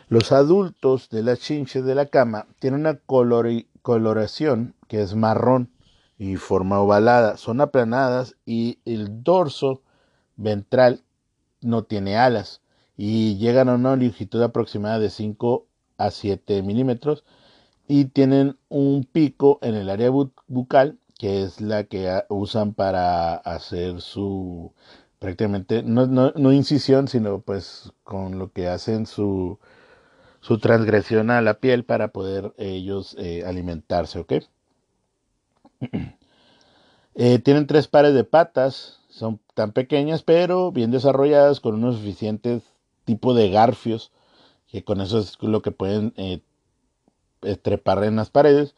Los 0.07 0.31
adultos 0.31 1.09
de 1.09 1.23
las 1.23 1.39
chinches 1.39 1.83
de 1.83 1.93
la 1.93 2.05
cama 2.05 2.45
tienen 2.59 2.79
una 2.79 2.99
coloración 3.81 4.75
que 4.87 5.01
es 5.01 5.13
marrón 5.13 5.71
y 6.17 6.37
forma 6.37 6.79
ovalada. 6.79 7.35
Son 7.35 7.59
aplanadas 7.59 8.37
y 8.45 8.79
el 8.85 9.25
dorso 9.25 9.81
ventral 10.37 11.03
no 11.61 11.83
tiene 11.83 12.17
alas 12.17 12.61
y 12.97 13.37
llegan 13.37 13.69
a 13.69 13.75
una 13.75 13.95
longitud 13.95 14.41
aproximada 14.41 14.99
de 14.99 15.09
5 15.09 15.65
a 15.97 16.11
7 16.11 16.63
milímetros 16.63 17.23
y 17.87 18.05
tienen 18.05 18.57
un 18.69 19.05
pico 19.05 19.59
en 19.61 19.75
el 19.75 19.89
área 19.89 20.09
bucal 20.47 20.97
que 21.17 21.43
es 21.43 21.61
la 21.61 21.85
que 21.85 22.23
usan 22.29 22.73
para 22.73 23.35
hacer 23.35 24.01
su 24.01 24.73
prácticamente 25.19 25.83
no, 25.83 26.53
incisión 26.53 27.07
sino 27.07 27.41
pues 27.41 27.91
con 28.03 28.39
lo 28.39 28.51
que 28.51 28.67
hacen 28.67 29.05
su 29.05 29.59
su 30.41 30.59
transgresión 30.59 31.31
a 31.31 31.41
la 31.41 31.55
piel 31.55 31.83
para 31.83 32.09
poder 32.09 32.53
ellos 32.57 33.15
eh, 33.19 33.43
alimentarse, 33.45 34.19
¿ok? 34.19 34.33
Eh, 37.19 37.39
tienen 37.39 37.65
tres 37.65 37.87
pares 37.87 38.13
de 38.13 38.23
patas, 38.23 38.96
son 39.17 39.39
tan 39.53 39.71
pequeñas 39.71 40.23
pero 40.23 40.71
bien 40.71 40.91
desarrolladas 40.91 41.59
con 41.59 41.75
unos 41.75 41.97
suficientes 41.97 42.63
tipos 43.03 43.35
de 43.35 43.49
garfios, 43.49 44.11
que 44.71 44.83
con 44.83 45.01
eso 45.01 45.19
es 45.19 45.37
lo 45.41 45.61
que 45.61 45.71
pueden 45.71 46.13
eh, 46.17 46.41
trepar 47.61 48.03
en 48.03 48.15
las 48.15 48.29
paredes 48.29 48.75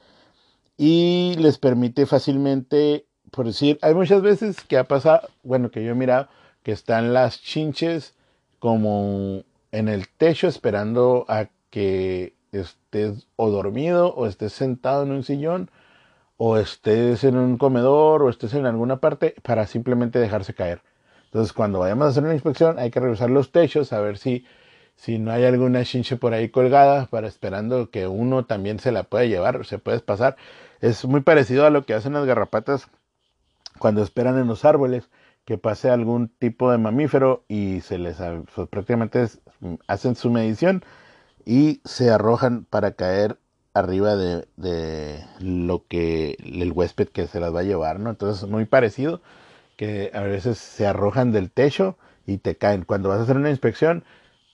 y 0.77 1.35
les 1.39 1.57
permite 1.57 2.05
fácilmente, 2.05 3.05
por 3.31 3.45
decir, 3.45 3.77
hay 3.81 3.93
muchas 3.93 4.21
veces 4.21 4.61
que 4.61 4.77
ha 4.77 4.85
pasado, 4.85 5.27
bueno, 5.43 5.71
que 5.71 5.83
yo 5.83 5.91
he 5.91 5.95
mirado 5.95 6.29
que 6.63 6.71
están 6.71 7.13
las 7.13 7.41
chinches 7.41 8.13
como 8.59 9.43
en 9.71 9.89
el 9.89 10.07
techo 10.07 10.47
esperando 10.47 11.25
a 11.27 11.49
que 11.69 12.33
estés 12.51 13.27
o 13.35 13.49
dormido 13.49 14.13
o 14.15 14.25
estés 14.25 14.53
sentado 14.53 15.03
en 15.03 15.11
un 15.11 15.23
sillón 15.23 15.69
o 16.41 16.57
estés 16.57 17.25
en 17.25 17.37
un 17.37 17.57
comedor 17.57 18.23
o 18.23 18.29
estés 18.29 18.53
en 18.53 18.65
alguna 18.65 19.01
parte 19.01 19.35
para 19.43 19.67
simplemente 19.67 20.19
dejarse 20.19 20.53
caer. 20.53 20.81
Entonces, 21.25 21.51
cuando 21.51 21.79
vayamos 21.79 22.05
a 22.05 22.09
hacer 22.11 22.23
una 22.23 22.33
inspección, 22.33 22.79
hay 22.79 22.91
que 22.91 23.01
revisar 23.01 23.29
los 23.29 23.51
techos, 23.51 23.91
a 23.91 23.99
ver 23.99 24.17
si, 24.17 24.45
si 24.95 25.19
no 25.19 25.31
hay 25.33 25.43
alguna 25.43 25.83
chinche 25.83 26.15
por 26.15 26.33
ahí 26.33 26.47
colgada, 26.47 27.07
para 27.07 27.27
esperando 27.27 27.91
que 27.91 28.07
uno 28.07 28.45
también 28.45 28.79
se 28.79 28.93
la 28.93 29.03
pueda 29.03 29.25
llevar, 29.25 29.65
se 29.65 29.79
puede 29.79 29.99
pasar. 29.99 30.37
Es 30.79 31.03
muy 31.03 31.19
parecido 31.21 31.65
a 31.65 31.71
lo 31.71 31.85
que 31.85 31.93
hacen 31.93 32.13
las 32.13 32.25
garrapatas 32.25 32.87
cuando 33.77 34.01
esperan 34.01 34.39
en 34.39 34.47
los 34.47 34.63
árboles 34.63 35.09
que 35.43 35.57
pase 35.57 35.89
algún 35.89 36.29
tipo 36.29 36.71
de 36.71 36.77
mamífero 36.77 37.43
y 37.49 37.81
se 37.81 37.97
les 37.97 38.17
pues, 38.55 38.69
prácticamente 38.69 39.27
hacen 39.87 40.15
su 40.15 40.31
medición 40.31 40.85
y 41.45 41.81
se 41.83 42.11
arrojan 42.11 42.63
para 42.63 42.93
caer 42.93 43.37
arriba 43.79 44.15
de, 44.15 45.23
lo 45.39 45.85
que 45.87 46.37
el 46.39 46.71
huésped 46.71 47.07
que 47.09 47.27
se 47.27 47.39
las 47.39 47.53
va 47.53 47.61
a 47.61 47.63
llevar, 47.63 47.99
¿no? 47.99 48.09
Entonces 48.09 48.43
es 48.43 48.49
muy 48.49 48.65
parecido 48.65 49.21
que 49.77 50.11
a 50.13 50.21
veces 50.21 50.57
se 50.57 50.85
arrojan 50.85 51.31
del 51.31 51.51
techo 51.51 51.97
y 52.25 52.37
te 52.37 52.55
caen. 52.55 52.83
Cuando 52.83 53.09
vas 53.09 53.19
a 53.19 53.23
hacer 53.23 53.37
una 53.37 53.49
inspección, 53.49 54.03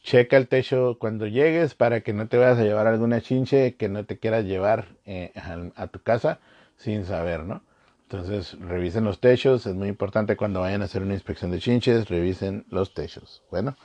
checa 0.04 0.38
el 0.38 0.48
techo 0.48 0.98
cuando 1.00 1.28
llegues 1.28 1.76
para 1.76 2.02
que 2.02 2.14
no 2.14 2.28
te 2.28 2.38
vayas 2.38 2.60
a 2.60 2.64
llevar 2.64 2.88
alguna 2.88 3.22
chinche 3.22 3.76
que 3.76 3.90
no 3.90 4.06
te 4.06 4.20
quieras 4.20 4.46
llevar 4.46 4.88
eh, 5.06 5.34
a, 5.76 5.88
tu 5.88 6.02
casa 6.02 6.40
sin 6.78 7.06
saber, 7.06 7.44
¿no? 7.44 7.64
Entonces 8.04 8.60
revisen 8.60 9.04
los 9.04 9.20
techos, 9.20 9.66
es 9.66 9.74
muy 9.74 9.88
importante 9.88 10.38
cuando 10.38 10.62
vayan 10.62 10.84
a 10.84 10.86
hacer 10.86 11.02
una 11.02 11.16
inspección 11.16 11.50
de 11.52 11.60
chinches, 11.60 12.08
revisen 12.08 12.66
los 12.70 12.94
techos. 12.94 13.42
Bueno, 13.50 13.76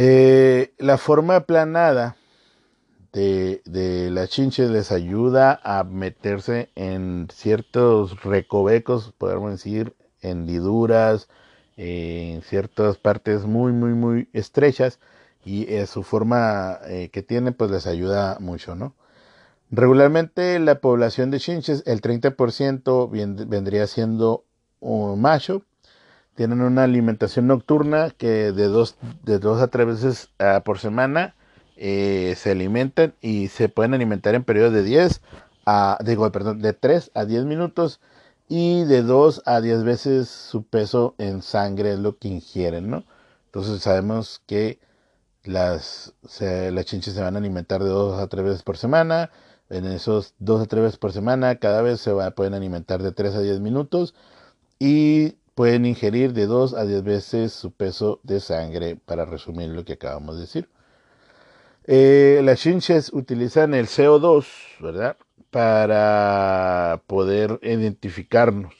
Eh, 0.00 0.74
la 0.78 0.96
forma 0.96 1.34
aplanada 1.34 2.14
de, 3.12 3.62
de 3.64 4.10
las 4.10 4.30
chinches 4.30 4.70
les 4.70 4.92
ayuda 4.92 5.60
a 5.62 5.84
meterse 5.84 6.70
en 6.74 7.28
ciertos 7.32 8.22
recovecos, 8.22 9.12
podemos 9.18 9.50
decir, 9.50 9.94
hendiduras, 10.20 11.28
en 11.76 12.42
ciertas 12.42 12.98
partes 12.98 13.44
muy, 13.44 13.72
muy, 13.72 13.94
muy 13.94 14.28
estrechas 14.32 14.98
y 15.44 15.72
eh, 15.72 15.86
su 15.86 16.02
forma 16.02 16.78
eh, 16.86 17.08
que 17.10 17.22
tiene 17.22 17.52
pues 17.52 17.70
les 17.70 17.86
ayuda 17.86 18.36
mucho, 18.40 18.74
¿no? 18.74 18.94
Regularmente 19.70 20.58
la 20.58 20.80
población 20.80 21.30
de 21.30 21.40
chinches, 21.40 21.84
el 21.86 22.00
30% 22.00 23.46
vendría 23.46 23.86
siendo 23.86 24.44
un 24.80 25.20
macho, 25.20 25.62
tienen 26.34 26.62
una 26.62 26.84
alimentación 26.84 27.46
nocturna 27.46 28.10
que 28.10 28.52
de 28.52 28.64
dos, 28.68 28.96
de 29.24 29.38
dos 29.38 29.60
a 29.60 29.68
tres 29.68 29.86
veces 29.86 30.30
ah, 30.38 30.62
por 30.64 30.78
semana 30.78 31.34
eh, 31.78 32.34
se 32.36 32.50
alimentan 32.52 33.14
y 33.20 33.48
se 33.48 33.68
pueden 33.68 33.94
alimentar 33.94 34.34
en 34.34 34.44
periodos 34.44 34.72
de 34.74 34.82
10 34.82 35.20
a, 35.66 35.98
digo, 36.04 36.30
perdón, 36.32 36.60
de 36.60 36.72
3 36.72 37.10
a 37.14 37.24
10 37.24 37.44
minutos 37.44 38.00
y 38.48 38.84
de 38.84 39.02
2 39.02 39.42
a 39.46 39.60
10 39.60 39.84
veces 39.84 40.28
su 40.28 40.64
peso 40.64 41.14
en 41.18 41.42
sangre 41.42 41.92
es 41.92 41.98
lo 41.98 42.18
que 42.18 42.28
ingieren, 42.28 42.90
¿no? 42.90 43.04
Entonces 43.46 43.82
sabemos 43.82 44.42
que 44.46 44.80
las, 45.44 46.14
las 46.40 46.84
chinches 46.86 47.14
se 47.14 47.22
van 47.22 47.36
a 47.36 47.38
alimentar 47.38 47.82
de 47.82 47.90
2 47.90 48.20
a 48.20 48.26
3 48.28 48.44
veces 48.44 48.62
por 48.62 48.76
semana. 48.76 49.30
En 49.70 49.86
esos 49.86 50.34
2 50.38 50.62
a 50.62 50.66
3 50.66 50.82
veces 50.82 50.98
por 50.98 51.12
semana, 51.12 51.56
cada 51.56 51.82
vez 51.82 52.00
se 52.00 52.12
va, 52.12 52.30
pueden 52.32 52.54
alimentar 52.54 53.02
de 53.02 53.12
3 53.12 53.34
a 53.36 53.40
10 53.40 53.60
minutos 53.60 54.14
y 54.78 55.32
pueden 55.54 55.86
ingerir 55.86 56.32
de 56.32 56.46
2 56.46 56.74
a 56.74 56.84
10 56.84 57.02
veces 57.02 57.52
su 57.52 57.72
peso 57.72 58.20
de 58.22 58.40
sangre, 58.40 58.96
para 58.96 59.24
resumir 59.26 59.70
lo 59.70 59.84
que 59.84 59.94
acabamos 59.94 60.36
de 60.36 60.42
decir. 60.42 60.68
Eh, 61.90 62.42
las 62.44 62.60
chinches 62.60 63.10
utilizan 63.14 63.72
el 63.72 63.86
CO2, 63.86 64.46
¿verdad? 64.78 65.16
para 65.50 67.02
poder 67.06 67.58
identificarnos. 67.62 68.74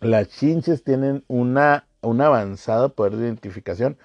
Las 0.00 0.28
chinches 0.28 0.84
tienen 0.84 1.24
una, 1.26 1.88
un 2.00 2.20
avanzado 2.20 2.94
poder 2.94 3.16
de 3.16 3.26
identificación 3.26 3.98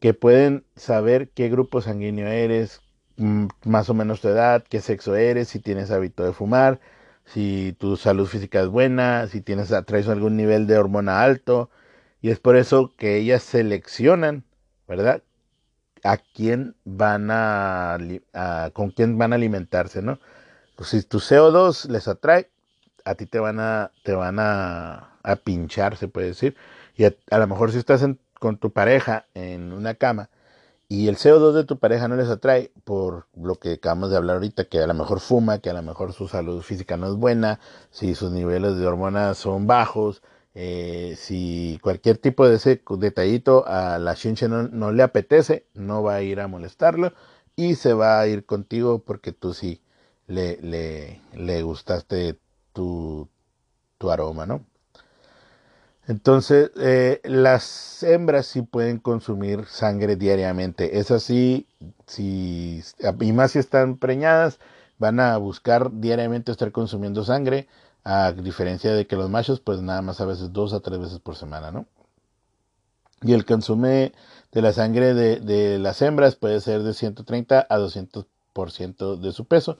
que 0.00 0.12
pueden 0.12 0.64
saber 0.76 1.30
qué 1.30 1.48
grupo 1.48 1.80
sanguíneo 1.80 2.28
eres, 2.28 2.82
mm, 3.16 3.46
más 3.64 3.88
o 3.88 3.94
menos 3.94 4.20
tu 4.20 4.28
edad, 4.28 4.62
qué 4.68 4.80
sexo 4.80 5.16
eres, 5.16 5.48
si 5.48 5.60
tienes 5.60 5.90
hábito 5.90 6.24
de 6.24 6.34
fumar, 6.34 6.78
si 7.24 7.74
tu 7.78 7.96
salud 7.96 8.26
física 8.26 8.60
es 8.60 8.68
buena, 8.68 9.28
si 9.28 9.40
tienes 9.40 9.72
traes 9.86 10.08
algún 10.08 10.36
nivel 10.36 10.66
de 10.66 10.76
hormona 10.76 11.22
alto 11.22 11.70
y 12.20 12.30
es 12.30 12.38
por 12.38 12.56
eso 12.56 12.92
que 12.98 13.16
ellas 13.16 13.42
seleccionan, 13.42 14.44
¿verdad? 14.86 15.22
A 16.04 16.16
quién 16.16 16.74
van 16.84 17.30
a, 17.30 17.98
a 18.32 18.70
con 18.72 18.90
quién 18.90 19.18
van 19.18 19.32
a 19.32 19.36
alimentarse, 19.36 20.02
¿no? 20.02 20.18
Pues 20.76 20.90
si 20.90 21.02
tu 21.02 21.18
CO2 21.18 21.88
les 21.88 22.08
atrae, 22.08 22.50
a 23.04 23.14
ti 23.14 23.26
te 23.26 23.38
van 23.38 23.60
a, 23.60 23.90
te 24.02 24.14
van 24.14 24.38
a, 24.38 25.08
pinchar, 25.44 25.96
se 25.96 26.08
puede 26.08 26.28
decir. 26.28 26.56
Y 26.96 27.04
a, 27.04 27.38
lo 27.38 27.46
mejor 27.46 27.72
si 27.72 27.78
estás 27.78 28.04
con 28.38 28.58
tu 28.58 28.72
pareja 28.72 29.26
en 29.34 29.72
una 29.72 29.94
cama 29.94 30.28
y 30.92 31.08
el 31.08 31.16
CO2 31.16 31.52
de 31.54 31.64
tu 31.64 31.78
pareja 31.78 32.06
no 32.06 32.16
les 32.16 32.28
atrae 32.28 32.70
por 32.84 33.26
lo 33.34 33.54
que 33.54 33.72
acabamos 33.72 34.10
de 34.10 34.18
hablar 34.18 34.36
ahorita, 34.36 34.66
que 34.66 34.78
a 34.78 34.86
lo 34.86 34.92
mejor 34.92 35.20
fuma, 35.20 35.58
que 35.58 35.70
a 35.70 35.72
lo 35.72 35.82
mejor 35.82 36.12
su 36.12 36.28
salud 36.28 36.60
física 36.60 36.98
no 36.98 37.06
es 37.08 37.14
buena, 37.14 37.60
si 37.90 38.14
sus 38.14 38.30
niveles 38.30 38.76
de 38.76 38.86
hormonas 38.86 39.38
son 39.38 39.66
bajos, 39.66 40.22
eh, 40.54 41.14
si 41.16 41.78
cualquier 41.82 42.18
tipo 42.18 42.46
de 42.48 42.56
ese 42.56 42.82
detallito 42.98 43.66
a 43.66 43.98
la 43.98 44.14
chinche 44.14 44.48
no, 44.48 44.92
le 44.92 45.02
apetece, 45.02 45.66
no 45.74 46.02
va 46.02 46.16
a 46.16 46.22
ir 46.22 46.40
a 46.40 46.48
molestarlo 46.48 47.12
y 47.56 47.74
se 47.76 47.94
va 47.94 48.20
a 48.20 48.26
ir 48.26 48.44
contigo 48.44 49.00
porque 49.00 49.32
tú 49.32 49.54
sí 49.54 49.82
le, 50.26 50.58
le, 50.62 51.20
le 51.34 51.62
gustaste 51.62 52.38
tu, 52.72 53.28
tu, 53.98 54.10
aroma, 54.10 54.46
¿no? 54.46 54.64
Entonces, 56.08 56.70
eh, 56.76 57.20
las 57.24 58.02
hembras 58.02 58.46
sí 58.46 58.62
pueden 58.62 58.98
consumir 58.98 59.66
sangre 59.66 60.16
diariamente. 60.16 60.98
Es 60.98 61.10
así, 61.10 61.66
si, 62.06 62.82
y 63.20 63.32
más 63.32 63.52
si 63.52 63.60
están 63.60 63.96
preñadas, 63.98 64.58
van 64.98 65.20
a 65.20 65.36
buscar 65.36 65.90
diariamente 65.92 66.52
estar 66.52 66.72
consumiendo 66.72 67.24
sangre, 67.24 67.68
a 68.04 68.32
diferencia 68.32 68.92
de 68.94 69.06
que 69.06 69.16
los 69.16 69.30
machos, 69.30 69.60
pues 69.60 69.80
nada 69.82 70.02
más 70.02 70.20
a 70.20 70.26
veces 70.26 70.52
dos 70.52 70.72
a 70.72 70.80
tres 70.80 70.98
veces 70.98 71.18
por 71.18 71.36
semana, 71.36 71.70
¿no? 71.70 71.86
Y 73.22 73.32
el 73.34 73.44
consume 73.44 74.12
de 74.50 74.62
la 74.62 74.72
sangre 74.72 75.14
de, 75.14 75.36
de 75.40 75.78
las 75.78 76.02
hembras 76.02 76.34
puede 76.34 76.60
ser 76.60 76.82
de 76.82 76.94
130 76.94 77.66
a 77.68 77.78
200% 77.78 79.16
de 79.20 79.32
su 79.32 79.44
peso. 79.44 79.78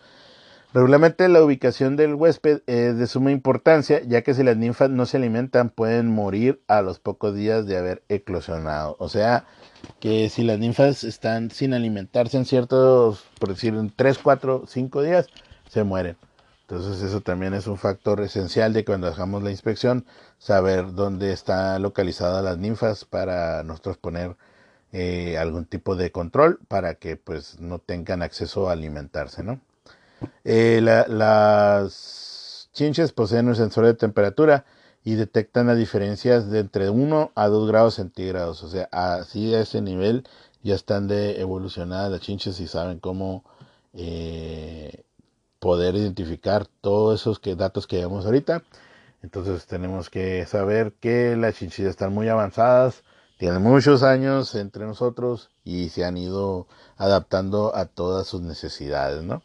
Regularmente 0.74 1.28
la 1.28 1.44
ubicación 1.44 1.96
del 1.96 2.14
huésped 2.14 2.62
es 2.66 2.96
de 2.96 3.06
suma 3.06 3.30
importancia, 3.30 4.00
ya 4.06 4.22
que 4.22 4.32
si 4.32 4.42
las 4.42 4.56
ninfas 4.56 4.88
no 4.88 5.04
se 5.04 5.18
alimentan 5.18 5.68
pueden 5.68 6.08
morir 6.08 6.62
a 6.66 6.80
los 6.80 6.98
pocos 6.98 7.35
días 7.35 7.66
de 7.66 7.76
haber 7.76 8.02
eclosionado. 8.08 8.96
O 8.98 9.11
sea, 9.11 9.44
que 10.00 10.30
si 10.30 10.44
las 10.44 10.58
ninfas 10.58 11.04
están 11.04 11.50
sin 11.50 11.74
alimentarse 11.74 12.38
en 12.38 12.46
ciertos, 12.46 13.24
por 13.38 13.50
decir, 13.50 13.74
en 13.74 13.92
3, 13.94 14.18
4, 14.18 14.64
5 14.66 15.02
días, 15.02 15.26
se 15.68 15.85
mueren. 15.85 16.16
Entonces 16.72 17.02
eso 17.02 17.20
también 17.20 17.52
es 17.52 17.66
un 17.66 17.76
factor 17.76 18.22
esencial 18.22 18.72
de 18.72 18.82
cuando 18.82 19.06
hagamos 19.06 19.42
la 19.42 19.50
inspección, 19.50 20.06
saber 20.38 20.94
dónde 20.94 21.30
están 21.30 21.82
localizadas 21.82 22.42
las 22.42 22.56
ninfas 22.56 23.04
para 23.04 23.62
nosotros 23.62 23.98
poner 23.98 24.38
eh, 24.90 25.37
algún 25.37 25.66
tipo 25.66 25.96
de 25.96 26.11
control 26.11 26.61
para 26.68 26.94
que 26.94 27.18
pues 27.18 27.61
no 27.61 27.78
tengan 27.78 28.22
acceso 28.22 28.70
a 28.70 28.72
alimentarse, 28.72 29.42
¿no? 29.42 29.61
Eh, 30.44 30.80
las 30.82 32.70
chinches 32.72 33.12
poseen 33.12 33.48
un 33.48 33.54
sensor 33.56 33.85
de 33.85 33.92
temperatura 33.92 34.64
y 35.04 35.16
detectan 35.16 35.66
las 35.66 35.76
diferencias 35.76 36.50
de 36.50 36.61
entre 36.61 36.88
1 36.88 37.32
a 37.35 37.48
2 37.48 37.68
grados 37.68 37.96
centígrados. 37.96 38.62
O 38.62 38.70
sea, 38.70 38.88
así 38.92 39.54
a 39.54 39.61
ese 39.61 39.82
nivel 39.82 40.26
ya 40.62 40.74
están 40.74 41.06
de 41.06 41.38
evolucionadas 41.38 42.11
las 42.11 42.22
chinches 42.22 42.61
y 42.61 42.66
saben 42.66 42.98
cómo 42.98 43.44
eh, 43.92 45.04
poder 45.62 45.94
identificar 45.94 46.66
todos 46.81 47.20
esos 47.20 47.40
datos 47.57 47.87
que 47.87 47.98
vemos 47.98 48.27
ahorita. 48.27 48.64
Entonces 49.22 49.64
tenemos 49.66 50.11
que 50.11 50.44
saber 50.44 50.92
que 51.01 51.37
las 51.37 51.55
chinches 51.55 51.87
están 51.87 52.12
muy 52.12 52.29
avanzadas, 52.29 53.05
tienen 53.38 53.62
muchos 53.62 54.03
años 54.03 54.57
entre 54.57 54.85
nosotros 54.85 55.51
y 55.62 55.90
se 55.90 56.05
han 56.05 56.16
ido 56.16 56.66
adaptando 56.96 57.77
a 57.77 57.85
todas 57.87 58.27
sus 58.27 58.42
necesidades, 58.42 59.22
¿no? 59.22 59.44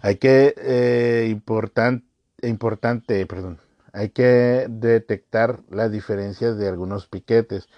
Hay 0.00 0.16
que, 0.16 0.54
eh, 0.56 1.28
importante, 1.28 3.26
perdón, 3.26 3.60
hay 3.92 4.08
que 4.08 4.66
detectar 4.70 5.60
las 5.68 5.92
diferencias 5.92 6.56
de 6.56 6.68
algunos 6.68 7.06
piquetes. 7.06 7.68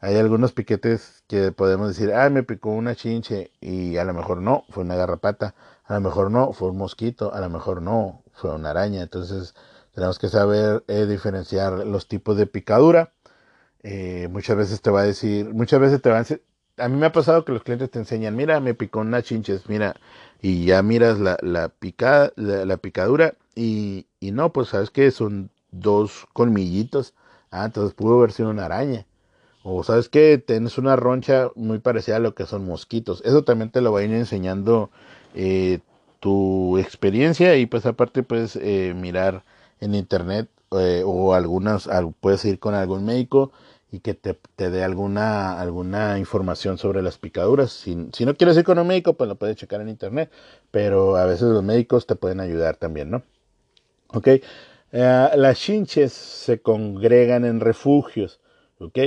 Hay 0.00 0.16
algunos 0.16 0.52
piquetes 0.52 1.24
que 1.26 1.52
podemos 1.52 1.88
decir, 1.88 2.12
ah, 2.12 2.28
me 2.28 2.42
picó 2.42 2.68
una 2.70 2.94
chinche 2.94 3.50
y 3.62 3.96
a 3.96 4.04
lo 4.04 4.12
mejor 4.12 4.42
no, 4.42 4.64
fue 4.68 4.84
una 4.84 4.96
garrapata, 4.96 5.54
a 5.86 5.94
lo 5.94 6.00
mejor 6.00 6.30
no, 6.30 6.52
fue 6.52 6.70
un 6.70 6.78
mosquito, 6.78 7.34
a 7.34 7.40
lo 7.40 7.50
mejor 7.50 7.82
no, 7.82 8.22
fue 8.32 8.54
una 8.54 8.70
araña. 8.70 9.02
Entonces 9.02 9.54
tenemos 9.94 10.18
que 10.18 10.28
saber 10.28 10.84
eh, 10.88 11.06
diferenciar 11.06 11.86
los 11.86 12.08
tipos 12.08 12.36
de 12.36 12.46
picadura. 12.46 13.12
Eh, 13.82 14.28
muchas 14.30 14.56
veces 14.56 14.80
te 14.80 14.90
va 14.90 15.02
a 15.02 15.04
decir, 15.04 15.52
muchas 15.52 15.80
veces 15.80 16.00
te 16.02 16.08
van 16.08 16.16
a 16.16 16.20
decir, 16.22 16.42
a 16.78 16.88
mí 16.88 16.96
me 16.96 17.06
ha 17.06 17.12
pasado 17.12 17.44
que 17.44 17.52
los 17.52 17.62
clientes 17.62 17.90
te 17.90 17.98
enseñan, 17.98 18.34
mira, 18.34 18.60
me 18.60 18.74
picó 18.74 19.00
una 19.00 19.22
chinches, 19.22 19.68
mira, 19.68 19.94
y 20.42 20.64
ya 20.66 20.82
miras 20.82 21.20
la, 21.20 21.36
la, 21.42 21.70
la, 22.36 22.76
picadura 22.78 23.34
y, 23.54 24.06
y, 24.20 24.32
no, 24.32 24.52
pues 24.52 24.68
sabes 24.68 24.90
que 24.90 25.10
son 25.10 25.50
dos 25.70 26.26
colmillitos. 26.32 27.14
Ah, 27.50 27.66
entonces 27.66 27.94
pudo 27.94 28.18
haber 28.18 28.32
sido 28.32 28.50
una 28.50 28.66
araña. 28.66 29.06
O 29.62 29.82
sabes 29.84 30.08
que 30.08 30.38
tienes 30.38 30.76
una 30.78 30.96
roncha 30.96 31.50
muy 31.54 31.78
parecida 31.78 32.16
a 32.16 32.20
lo 32.20 32.34
que 32.34 32.46
son 32.46 32.66
mosquitos. 32.66 33.22
Eso 33.24 33.44
también 33.44 33.70
te 33.70 33.80
lo 33.80 33.92
va 33.92 34.00
a 34.00 34.02
ir 34.02 34.12
enseñando 34.12 34.90
eh, 35.34 35.80
tu 36.20 36.78
experiencia 36.78 37.56
y 37.56 37.66
pues 37.66 37.84
aparte 37.86 38.22
puedes 38.22 38.56
eh, 38.56 38.94
mirar 38.96 39.44
en 39.80 39.94
internet 39.94 40.48
eh, 40.72 41.02
o 41.04 41.34
algunas, 41.34 41.88
puedes 42.20 42.44
ir 42.44 42.58
con 42.58 42.74
algún 42.74 43.04
médico 43.04 43.52
y 43.92 44.00
que 44.00 44.14
te, 44.14 44.38
te, 44.56 44.70
dé 44.70 44.82
alguna, 44.82 45.60
alguna 45.60 46.18
información 46.18 46.78
sobre 46.78 47.02
las 47.02 47.18
picaduras. 47.18 47.72
Si, 47.72 48.08
si, 48.12 48.24
no 48.24 48.34
quieres 48.34 48.56
ir 48.56 48.64
con 48.64 48.78
un 48.78 48.86
médico, 48.86 49.14
pues 49.14 49.28
lo 49.28 49.36
puedes 49.36 49.56
checar 49.56 49.80
en 49.80 49.88
internet, 49.88 50.30
pero 50.70 51.16
a 51.16 51.26
veces 51.26 51.48
los 51.48 51.62
médicos 51.62 52.06
te 52.06 52.16
pueden 52.16 52.40
ayudar 52.40 52.76
también, 52.76 53.10
¿no? 53.10 53.22
Ok, 54.08 54.28
las 54.90 55.58
chinches 55.58 56.12
se 56.12 56.60
congregan 56.60 57.44
en 57.44 57.60
refugios, 57.60 58.40
ok. 58.78 58.98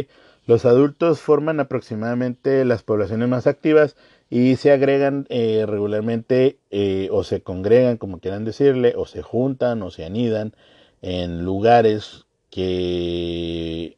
Los 0.48 0.64
adultos 0.64 1.20
forman 1.20 1.60
aproximadamente 1.60 2.64
las 2.64 2.82
poblaciones 2.82 3.28
más 3.28 3.48
activas 3.48 3.98
y 4.30 4.56
se 4.58 4.72
agregan 4.72 5.26
eh, 5.30 5.66
regularmente 5.68 6.60
eh, 6.72 7.10
o 7.12 7.24
se 7.24 7.42
congregan, 7.42 7.98
como 7.98 8.20
quieran 8.20 8.46
decirle, 8.46 8.94
o 8.98 9.06
se 9.06 9.22
juntan 9.22 9.82
o 9.84 9.92
se 9.92 10.06
anidan 10.06 10.54
en 11.02 11.46
lugares 11.46 12.26
que 12.50 13.98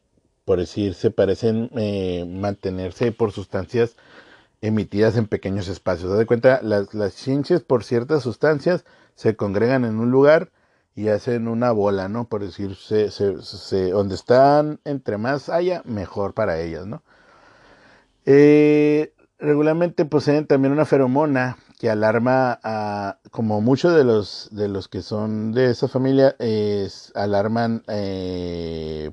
por 0.50 0.58
decir, 0.58 0.96
se 0.96 1.12
parecen 1.12 1.70
eh, 1.78 2.26
mantenerse 2.28 3.12
por 3.12 3.32
sustancias 3.32 3.96
emitidas 4.62 5.16
en 5.16 5.28
pequeños 5.28 5.68
espacios. 5.68 6.18
de 6.18 6.26
cuenta, 6.26 6.60
las, 6.64 6.96
las 6.96 7.16
chinches 7.18 7.62
por 7.62 7.84
ciertas 7.84 8.24
sustancias 8.24 8.84
se 9.14 9.36
congregan 9.36 9.86
en 9.86 10.00
un 10.00 10.10
lugar 10.10 10.50
y 10.96 11.10
hacen 11.10 11.48
una 11.48 11.72
bola, 11.72 12.10
¿no? 12.10 12.28
Por 12.28 12.44
decir, 12.44 12.76
se, 12.78 13.12
se, 13.12 13.92
donde 13.92 14.16
están, 14.16 14.80
entre 14.86 15.20
más 15.20 15.50
haya, 15.50 15.84
mejor 15.86 16.34
para 16.34 16.60
ellas, 16.60 16.88
¿no? 16.88 17.04
Eh, 18.26 19.14
regularmente 19.40 20.06
poseen 20.06 20.46
también 20.46 20.74
una 20.74 20.86
feromona 20.86 21.58
que 21.80 21.90
alarma 21.90 22.60
a, 22.64 23.20
como 23.32 23.62
muchos 23.62 23.96
de 23.96 24.04
los, 24.04 24.50
de 24.52 24.68
los 24.68 24.88
que 24.88 25.02
son 25.02 25.54
de 25.54 25.72
esa 25.72 25.88
familia, 25.88 26.36
alarman 27.16 27.84
eh, 27.88 29.12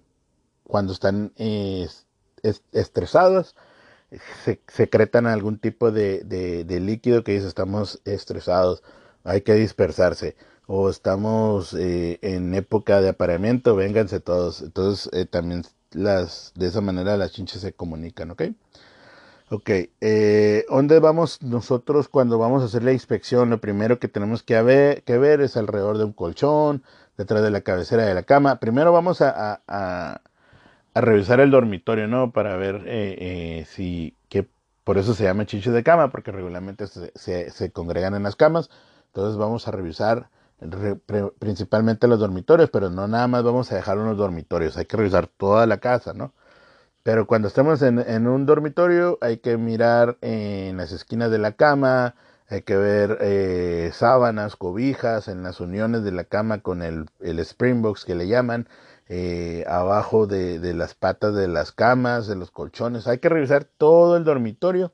cuando 0.64 0.92
están 0.92 1.32
estresados, 2.72 3.54
se, 4.44 4.60
secretan 4.66 5.26
algún 5.26 5.58
tipo 5.58 5.90
de, 5.92 6.24
de, 6.24 6.80
líquido 6.80 7.24
que 7.24 7.32
dice 7.32 7.46
estamos 7.46 8.00
estresados, 8.04 8.82
hay 9.24 9.42
que 9.42 9.54
dispersarse 9.54 10.36
o 10.66 10.90
estamos 10.90 11.74
eh, 11.74 12.18
en 12.22 12.54
época 12.54 13.00
de 13.00 13.10
apareamiento, 13.10 13.76
vénganse 13.76 14.20
todos. 14.20 14.62
Entonces 14.62 15.08
eh, 15.12 15.26
también 15.26 15.62
las 15.92 16.52
de 16.56 16.66
esa 16.66 16.80
manera 16.80 17.16
las 17.16 17.32
chinches 17.32 17.60
se 17.60 17.72
comunican, 17.72 18.32
¿ok? 18.32 18.42
Ok, 19.48 19.70
eh, 20.00 20.64
¿dónde 20.68 20.98
vamos 20.98 21.40
nosotros 21.40 22.08
cuando 22.08 22.36
vamos 22.36 22.62
a 22.62 22.66
hacer 22.66 22.82
la 22.82 22.92
inspección? 22.92 23.48
Lo 23.48 23.60
primero 23.60 24.00
que 24.00 24.08
tenemos 24.08 24.42
que 24.42 24.60
ver, 24.60 25.40
es 25.40 25.56
alrededor 25.56 25.98
de 25.98 26.04
un 26.04 26.12
colchón, 26.12 26.82
detrás 27.16 27.42
de 27.42 27.50
la 27.52 27.60
cabecera 27.60 28.04
de 28.04 28.14
la 28.14 28.24
cama. 28.24 28.58
Primero 28.58 28.92
vamos 28.92 29.20
a, 29.20 30.20
revisar 30.94 31.38
el 31.38 31.52
dormitorio, 31.52 32.08
¿no? 32.08 32.32
Para 32.32 32.56
ver 32.56 32.82
eh, 32.86 33.60
eh, 33.60 33.66
si, 33.68 34.16
que 34.28 34.48
por 34.82 34.98
eso 34.98 35.14
se 35.14 35.24
llama 35.24 35.46
chinches 35.46 35.72
de 35.72 35.84
cama, 35.84 36.10
porque 36.10 36.32
regularmente 36.32 36.88
se, 36.88 37.12
se, 37.14 37.50
se 37.50 37.70
congregan 37.70 38.14
en 38.14 38.24
las 38.24 38.34
camas. 38.34 38.68
Entonces 39.08 39.38
vamos 39.38 39.68
a 39.68 39.70
revisar 39.70 40.28
principalmente 41.38 42.08
los 42.08 42.18
dormitorios, 42.18 42.70
pero 42.70 42.90
no 42.90 43.06
nada 43.06 43.28
más 43.28 43.44
vamos 43.44 43.70
a 43.70 43.76
dejar 43.76 43.98
unos 43.98 44.16
dormitorios, 44.16 44.76
hay 44.76 44.86
que 44.86 44.96
revisar 44.96 45.26
toda 45.26 45.66
la 45.66 45.78
casa, 45.78 46.14
¿no? 46.14 46.32
Pero 47.06 47.28
cuando 47.28 47.46
estamos 47.46 47.82
en, 47.82 48.26
un 48.26 48.46
dormitorio 48.46 49.16
hay 49.20 49.36
que 49.36 49.56
mirar 49.58 50.18
en 50.22 50.76
las 50.76 50.90
esquinas 50.90 51.30
de 51.30 51.38
la 51.38 51.52
cama, 51.52 52.16
hay 52.48 52.62
que 52.62 52.76
ver 52.76 53.18
eh, 53.20 53.92
sábanas, 53.92 54.56
cobijas, 54.56 55.28
en 55.28 55.44
las 55.44 55.60
uniones 55.60 56.02
de 56.02 56.10
la 56.10 56.24
cama 56.24 56.62
con 56.62 56.82
el, 56.82 57.06
el 57.20 57.38
springbox 57.38 58.04
que 58.04 58.16
le 58.16 58.26
llaman, 58.26 58.68
eh, 59.08 59.64
abajo 59.68 60.26
de, 60.26 60.58
de, 60.58 60.74
las 60.74 60.96
patas 60.96 61.36
de 61.36 61.46
las 61.46 61.70
camas, 61.70 62.26
de 62.26 62.34
los 62.34 62.50
colchones. 62.50 63.06
Hay 63.06 63.18
que 63.18 63.28
revisar 63.28 63.62
todo 63.62 64.16
el 64.16 64.24
dormitorio, 64.24 64.92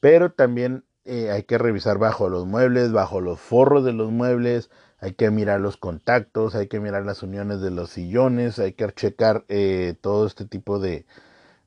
pero 0.00 0.32
también 0.32 0.82
eh, 1.04 1.30
hay 1.30 1.44
que 1.44 1.58
revisar 1.58 1.98
bajo 1.98 2.28
los 2.28 2.46
muebles, 2.46 2.90
bajo 2.90 3.20
los 3.20 3.38
forros 3.38 3.84
de 3.84 3.92
los 3.92 4.10
muebles, 4.10 4.70
hay 4.98 5.12
que 5.12 5.30
mirar 5.30 5.60
los 5.60 5.76
contactos, 5.76 6.56
hay 6.56 6.66
que 6.66 6.80
mirar 6.80 7.04
las 7.04 7.22
uniones 7.22 7.60
de 7.60 7.70
los 7.70 7.90
sillones, 7.90 8.58
hay 8.58 8.72
que 8.72 8.90
checar 8.92 9.44
eh, 9.48 9.94
todo 10.00 10.26
este 10.26 10.46
tipo 10.46 10.80
de, 10.80 11.06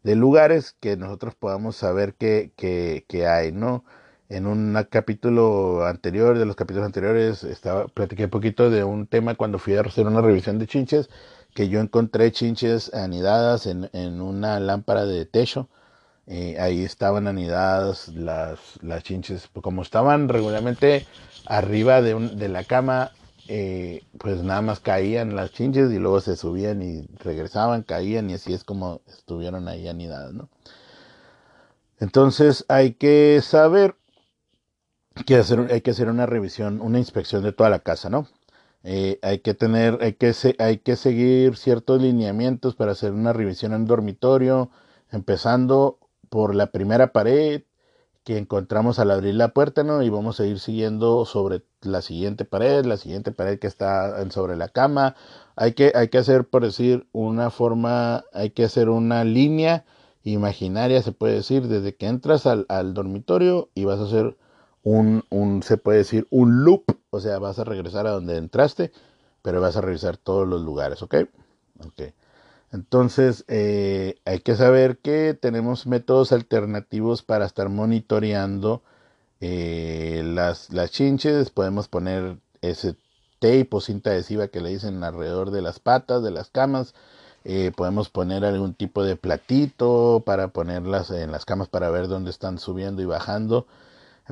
de, 0.07 0.15
lugares 0.15 0.75
que 0.79 0.97
nosotros 0.97 1.35
podamos 1.35 1.75
saber 1.75 2.15
que, 2.15 2.51
hay, 3.27 3.51
¿no? 3.51 3.83
En 4.29 4.45
un 4.45 4.77
capítulo 4.89 5.85
anterior, 5.85 6.37
de 6.37 6.45
los 6.45 6.55
capítulos 6.55 6.85
anteriores, 6.85 7.43
estaba, 7.43 7.87
platiqué 7.87 8.25
un 8.25 8.29
poquito 8.29 8.69
de 8.69 8.83
un 8.83 9.07
tema 9.07 9.35
cuando 9.35 9.59
fui 9.59 9.75
a 9.75 9.81
hacer 9.81 10.07
una 10.07 10.21
revisión 10.21 10.59
de 10.59 10.67
chinches, 10.67 11.09
que 11.53 11.69
yo 11.69 11.79
encontré 11.79 12.31
chinches 12.31 12.93
anidadas 12.93 13.65
en, 13.67 13.89
en 13.93 14.21
una 14.21 14.59
lámpara 14.59 15.05
de 15.05 15.25
techo. 15.25 15.69
Eh, 16.27 16.57
ahí 16.59 16.83
estaban 16.83 17.27
anidadas 17.27 18.09
las, 18.09 18.59
las 18.81 19.03
chinches, 19.03 19.49
como 19.61 19.81
estaban 19.81 20.27
regularmente 20.27 21.05
arriba 21.45 22.01
de, 22.01 22.15
un, 22.15 22.37
de 22.37 22.49
la 22.49 22.65
cama, 22.65 23.11
eh, 23.47 24.03
pues 24.19 24.43
nada 24.43 24.61
más 24.61 24.79
caían 24.79 25.35
las 25.35 25.51
chinches 25.51 25.91
y 25.91 25.99
luego 25.99 26.21
se 26.21 26.35
subían 26.35 26.81
y 26.81 27.07
regresaban, 27.19 27.83
caían 27.83 28.29
y 28.29 28.33
así 28.33 28.53
es 28.53 28.63
como 28.63 29.01
estuvieron 29.07 29.67
ahí 29.67 29.87
anidadas, 29.87 30.33
¿no? 30.33 30.49
Entonces 31.99 32.65
hay 32.67 32.93
que 32.93 33.41
saber 33.41 33.95
que 35.25 35.35
hacer, 35.35 35.67
hay 35.71 35.81
que 35.81 35.91
hacer 35.91 36.09
una 36.09 36.25
revisión, 36.25 36.81
una 36.81 36.99
inspección 36.99 37.43
de 37.43 37.51
toda 37.51 37.69
la 37.69 37.79
casa, 37.79 38.09
¿no? 38.09 38.27
Eh, 38.83 39.19
hay 39.21 39.39
que 39.39 39.53
tener, 39.53 39.97
hay 40.01 40.13
que, 40.13 40.33
hay 40.59 40.77
que 40.77 40.95
seguir 40.95 41.57
ciertos 41.57 42.01
lineamientos 42.01 42.75
para 42.75 42.91
hacer 42.93 43.11
una 43.11 43.33
revisión 43.33 43.73
en 43.73 43.85
dormitorio, 43.85 44.69
empezando 45.11 45.99
por 46.29 46.55
la 46.55 46.71
primera 46.71 47.11
pared, 47.11 47.63
que 48.27 48.37
encontramos 48.37 48.99
al 48.99 49.09
abrir 49.11 49.35
la 49.35 49.53
puerta, 49.53 49.83
¿no? 49.85 50.01
Y 50.03 50.09
vamos 50.09 50.41
a 50.41 50.45
ir 50.45 50.59
siguiendo 50.59 51.23
sobre 51.23 51.63
la 51.81 52.01
siguiente 52.01 52.43
pared, 52.43 52.83
la 52.85 52.97
siguiente 52.97 53.31
pared 53.31 53.57
que 53.57 53.67
está 53.67 54.29
sobre 54.31 54.57
la 54.57 54.67
cama. 54.67 55.15
Hay 55.55 55.71
que, 55.75 55.93
hay 55.95 56.09
que 56.09 56.17
hacer, 56.17 56.43
por 56.45 56.63
decir, 56.63 57.07
una 57.13 57.51
forma, 57.51 58.25
hay 58.33 58.49
que 58.49 58.65
hacer 58.65 58.89
una 58.89 59.23
línea 59.23 59.85
imaginaria, 60.25 61.01
se 61.01 61.13
puede 61.13 61.35
decir, 61.35 61.67
desde 61.69 61.95
que 61.95 62.07
entras 62.07 62.45
al, 62.45 62.65
al 62.67 62.93
dormitorio 62.93 63.69
y 63.75 63.85
vas 63.85 63.99
a 64.01 64.03
hacer 64.03 64.35
un, 64.83 65.23
un, 65.29 65.63
se 65.63 65.77
puede 65.77 65.99
decir, 65.99 66.27
un 66.29 66.65
loop, 66.65 66.83
o 67.11 67.21
sea, 67.21 67.39
vas 67.39 67.59
a 67.59 67.63
regresar 67.63 68.07
a 68.07 68.11
donde 68.11 68.35
entraste, 68.35 68.91
pero 69.41 69.61
vas 69.61 69.77
a 69.77 69.81
revisar 69.81 70.17
todos 70.17 70.45
los 70.45 70.61
lugares, 70.61 71.01
¿ok? 71.01 71.15
Ok. 71.85 72.01
Entonces, 72.71 73.45
eh, 73.47 74.19
hay 74.25 74.39
que 74.39 74.55
saber 74.55 74.97
que 74.97 75.33
tenemos 75.33 75.87
métodos 75.87 76.31
alternativos 76.31 77.23
para 77.23 77.45
estar 77.45 77.69
monitoreando 77.69 78.83
eh, 79.41 80.21
las, 80.25 80.71
las 80.71 80.91
chinches. 80.91 81.49
Podemos 81.49 81.87
poner 81.87 82.37
ese 82.61 82.95
tape 83.39 83.69
o 83.71 83.81
cinta 83.81 84.11
adhesiva 84.11 84.49
que 84.49 84.61
le 84.61 84.69
dicen 84.69 85.03
alrededor 85.03 85.51
de 85.51 85.61
las 85.61 85.79
patas, 85.79 86.23
de 86.23 86.31
las 86.31 86.49
camas. 86.49 86.93
Eh, 87.45 87.71
podemos 87.75 88.09
poner 88.09 88.43
algún 88.43 88.73
tipo 88.73 89.03
de 89.03 89.15
platito 89.15 90.23
para 90.25 90.49
ponerlas 90.49 91.11
en 91.11 91.31
las 91.31 91.45
camas 91.45 91.69
para 91.69 91.89
ver 91.89 92.07
dónde 92.09 92.31
están 92.31 92.59
subiendo 92.59 93.01
y 93.01 93.05
bajando. 93.05 93.67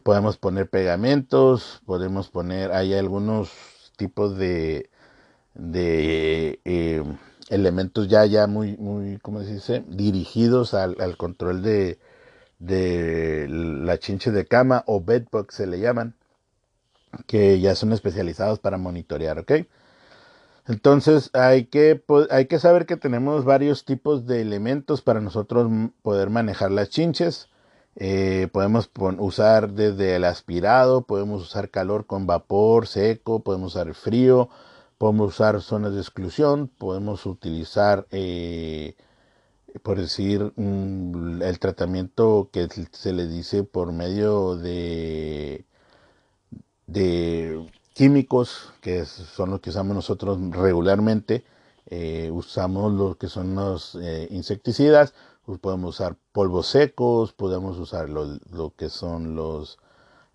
Podemos 0.04 0.38
poner 0.38 0.70
pegamentos, 0.70 1.82
podemos 1.86 2.30
poner, 2.30 2.74
hay 2.74 2.94
algunos 2.94 3.50
tipos 3.98 4.38
de, 4.38 4.90
de 5.54 6.60
elementos 7.50 8.08
ya, 8.08 8.26
ya 8.26 8.48
muy, 8.48 8.78
muy, 8.78 9.18
¿cómo 9.20 9.42
se 9.44 9.54
dice? 9.54 9.84
Dirigidos 9.88 10.74
al, 10.74 10.98
al 11.00 11.18
control 11.18 11.62
de, 11.62 12.00
de 12.60 13.48
la 13.50 14.00
chinche 14.00 14.32
de 14.32 14.46
cama 14.46 14.84
o 14.88 15.02
bedbugs 15.02 15.56
se 15.56 15.68
le 15.68 15.80
llaman, 15.80 16.16
que 17.28 17.60
ya 17.60 17.76
son 17.76 17.94
especializados 17.94 18.60
para 18.60 18.78
monitorear, 18.78 19.40
¿ok? 19.40 19.52
Entonces 20.68 21.30
hay 21.34 21.66
que, 21.66 22.04
hay 22.32 22.48
que 22.48 22.60
saber 22.60 22.86
que 22.86 22.98
tenemos 22.98 23.46
varios 23.46 23.86
tipos 23.86 24.26
de 24.26 24.42
elementos 24.42 25.02
para 25.02 25.22
nosotros 25.22 25.72
poder 26.02 26.30
manejar 26.30 26.72
las 26.72 26.90
chinches. 26.90 27.50
Eh, 27.98 28.50
podemos 28.52 28.90
usar 29.20 29.72
desde 29.72 30.16
el 30.16 30.26
aspirado, 30.26 31.04
podemos 31.04 31.44
usar 31.44 31.70
calor 31.70 32.06
con 32.08 32.26
vapor 32.28 32.88
seco, 32.88 33.42
podemos 33.44 33.76
usar 33.76 33.94
frío, 33.94 34.50
Podemos 34.98 35.30
usar 35.36 35.62
zonas 35.62 35.94
de 35.94 36.00
exclusión, 36.02 36.70
podemos 36.70 37.26
utilizar, 37.26 38.08
eh, 38.12 38.96
por 39.84 40.00
decir, 40.00 40.54
el 40.58 41.60
tratamiento 41.60 42.50
que 42.52 42.68
se 42.92 43.14
le 43.14 43.28
dice 43.28 43.64
por 43.64 43.92
medio 43.92 44.56
de, 44.56 45.66
químicos, 47.94 48.74
que 48.82 49.06
son 49.06 49.52
los 49.52 49.60
que 49.60 49.70
usamos 49.72 49.96
nosotros 49.96 50.40
regularmente. 50.52 51.44
Eh, 51.88 52.32
usamos 52.32 52.94
lo 52.94 53.18
que 53.18 53.28
son 53.28 53.56
los 53.56 53.96
eh, 54.02 54.28
insecticidas, 54.32 55.14
podemos 55.62 55.96
usar 55.96 56.18
polvos 56.32 56.68
secos, 56.68 57.34
podemos 57.34 57.78
usar 57.78 58.10
lo 58.10 58.74
que 58.76 58.90
son 58.90 59.36
los 59.36 59.78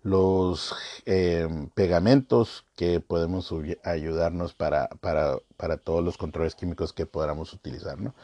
los 0.03 0.73
eh, 1.05 1.47
pegamentos 1.75 2.65
que 2.75 2.99
podemos 2.99 3.53
ayudarnos 3.83 4.53
para, 4.53 4.89
para, 4.99 5.37
para, 5.57 5.77
todos 5.77 6.03
los 6.03 6.17
controles 6.17 6.55
químicos 6.55 6.93
que 6.93 7.05
podamos 7.05 7.53
utilizar. 7.53 7.99
¿no? 7.99 8.15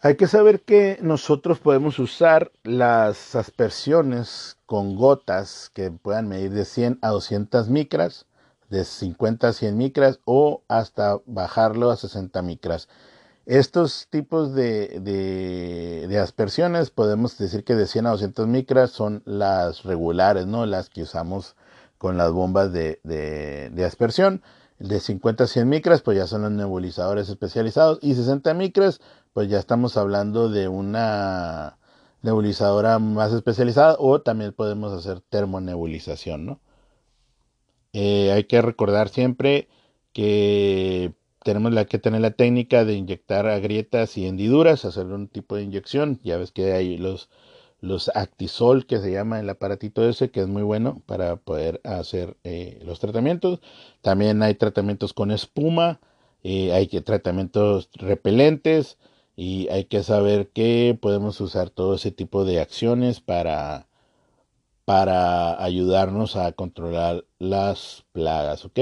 Hay 0.00 0.16
que 0.16 0.28
saber 0.28 0.60
que 0.60 0.98
nosotros 1.02 1.58
podemos 1.58 1.98
usar 1.98 2.52
las 2.62 3.34
aspersiones 3.34 4.56
con 4.64 4.94
gotas 4.94 5.70
que 5.74 5.90
puedan 5.90 6.28
medir 6.28 6.52
de 6.52 6.64
100 6.64 7.00
a 7.02 7.08
200 7.08 7.68
micras, 7.68 8.26
de 8.70 8.84
50 8.84 9.48
a 9.48 9.52
100 9.52 9.76
micras 9.76 10.20
o 10.24 10.62
hasta 10.68 11.18
bajarlo 11.26 11.90
a 11.90 11.96
60 11.96 12.40
micras. 12.42 12.88
Estos 13.48 14.08
tipos 14.10 14.54
de, 14.54 15.00
de, 15.00 16.18
aspersiones 16.18 16.90
podemos 16.90 17.38
decir 17.38 17.64
que 17.64 17.74
de 17.74 17.86
100 17.86 18.04
a 18.04 18.10
200 18.10 18.46
micras 18.46 18.90
son 18.90 19.22
las 19.24 19.84
regulares, 19.84 20.46
¿no? 20.46 20.66
Las 20.66 20.90
que 20.90 21.00
usamos 21.00 21.56
con 21.96 22.18
las 22.18 22.30
bombas 22.30 22.74
de, 22.74 23.00
de 23.02 23.84
aspersión. 23.86 24.42
De 24.78 25.00
50 25.00 25.44
a 25.44 25.46
100 25.46 25.66
micras, 25.66 26.02
pues 26.02 26.18
ya 26.18 26.26
son 26.26 26.42
los 26.42 26.50
nebulizadores 26.50 27.30
especializados. 27.30 27.98
Y 28.02 28.14
60 28.16 28.52
micras, 28.52 29.00
pues 29.32 29.48
ya 29.48 29.58
estamos 29.58 29.96
hablando 29.96 30.50
de 30.50 30.68
una 30.68 31.78
nebulizadora 32.20 32.98
más 32.98 33.32
especializada 33.32 33.96
o 33.98 34.20
también 34.20 34.52
podemos 34.52 34.92
hacer 34.92 35.22
termonebulización, 35.22 36.44
¿no? 36.44 36.60
Eh, 37.94 38.30
hay 38.30 38.44
que 38.44 38.60
recordar 38.60 39.08
siempre 39.08 39.68
que 40.12 41.14
tenemos 41.48 41.72
la 41.72 41.86
que 41.86 41.98
tener 41.98 42.20
la 42.20 42.32
técnica 42.32 42.84
de 42.84 42.92
inyectar 42.92 43.46
a 43.46 43.58
grietas 43.58 44.18
y 44.18 44.26
hendiduras, 44.26 44.84
hacer 44.84 45.06
un 45.06 45.28
tipo 45.28 45.56
de 45.56 45.62
inyección. 45.62 46.20
Ya 46.22 46.36
ves 46.36 46.52
que 46.52 46.74
hay 46.74 46.98
los, 46.98 47.30
los 47.80 48.10
Actisol, 48.14 48.84
que 48.84 48.98
se 48.98 49.10
llama 49.10 49.40
el 49.40 49.48
aparatito 49.48 50.06
ese, 50.06 50.30
que 50.30 50.40
es 50.40 50.46
muy 50.46 50.62
bueno 50.62 51.02
para 51.06 51.36
poder 51.36 51.80
hacer 51.84 52.36
eh, 52.44 52.78
los 52.84 53.00
tratamientos. 53.00 53.60
También 54.02 54.42
hay 54.42 54.56
tratamientos 54.56 55.14
con 55.14 55.30
espuma, 55.30 56.00
eh, 56.42 56.72
hay 56.74 56.86
que 56.86 57.00
tratamientos 57.00 57.88
repelentes 57.94 58.98
y 59.34 59.68
hay 59.70 59.84
que 59.86 60.02
saber 60.02 60.50
que 60.50 60.98
podemos 61.00 61.40
usar 61.40 61.70
todo 61.70 61.94
ese 61.94 62.10
tipo 62.10 62.44
de 62.44 62.60
acciones 62.60 63.22
para, 63.22 63.88
para 64.84 65.62
ayudarnos 65.64 66.36
a 66.36 66.52
controlar 66.52 67.24
las 67.38 68.04
plagas, 68.12 68.66
¿ok? 68.66 68.80